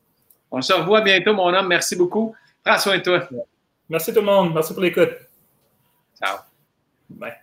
[0.50, 1.68] On se revoit bientôt, mon homme.
[1.68, 2.36] Merci beaucoup.
[2.66, 3.28] Prends soin de toi.
[3.88, 4.54] Merci tout le monde.
[4.54, 5.12] Merci pour l'écoute.
[6.20, 6.40] Ciao.
[7.08, 7.34] Bye.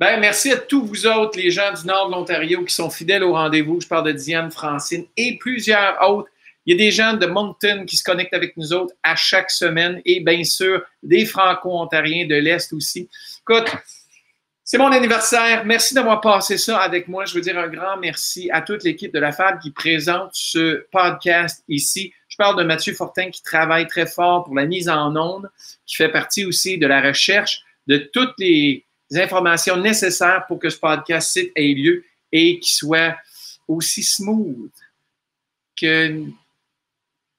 [0.00, 3.22] Ben, merci à tous vous autres, les gens du nord de l'Ontario qui sont fidèles
[3.22, 3.80] au rendez-vous.
[3.80, 6.31] Je parle de Diane, Francine et plusieurs autres.
[6.64, 9.50] Il y a des gens de Moncton qui se connectent avec nous autres à chaque
[9.50, 13.08] semaine et bien sûr des Franco-Ontariens de l'Est aussi.
[13.40, 13.74] Écoute,
[14.64, 15.64] c'est mon anniversaire.
[15.64, 17.24] Merci d'avoir passé ça avec moi.
[17.24, 20.86] Je veux dire un grand merci à toute l'équipe de la FAB qui présente ce
[20.92, 22.12] podcast ici.
[22.28, 25.50] Je parle de Mathieu Fortin qui travaille très fort pour la mise en onde,
[25.84, 28.84] qui fait partie aussi de la recherche de toutes les
[29.14, 33.16] informations nécessaires pour que ce podcast site ait lieu et qu'il soit
[33.68, 34.70] aussi smooth
[35.76, 36.24] que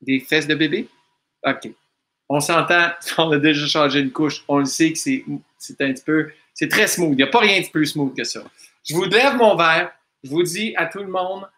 [0.04, 0.88] des fesses de bébé?
[1.46, 1.70] OK.
[2.30, 4.44] On s'entend, on a déjà changé une couche.
[4.48, 5.24] On le sait que c'est
[5.82, 7.14] un petit peu, c'est très smooth.
[7.14, 8.44] Il n'y a pas rien de plus smooth que ça.
[8.84, 9.92] Je vous lève mon verre.
[10.24, 11.50] Je vous dis à tout le monde,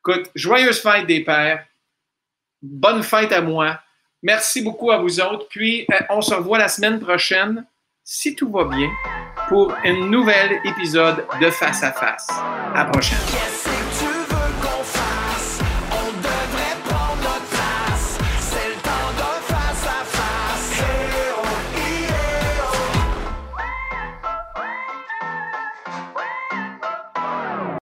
[0.00, 1.66] écoute, joyeuse fête des pères.
[2.60, 3.80] Bonne fête à moi.
[4.22, 5.46] Merci beaucoup à vous autres.
[5.48, 7.64] Puis, euh, on se revoit la semaine prochaine,
[8.04, 8.90] si tout va bien,
[9.48, 12.28] pour un nouvel épisode de Face à Face.
[12.28, 13.79] À la prochaine.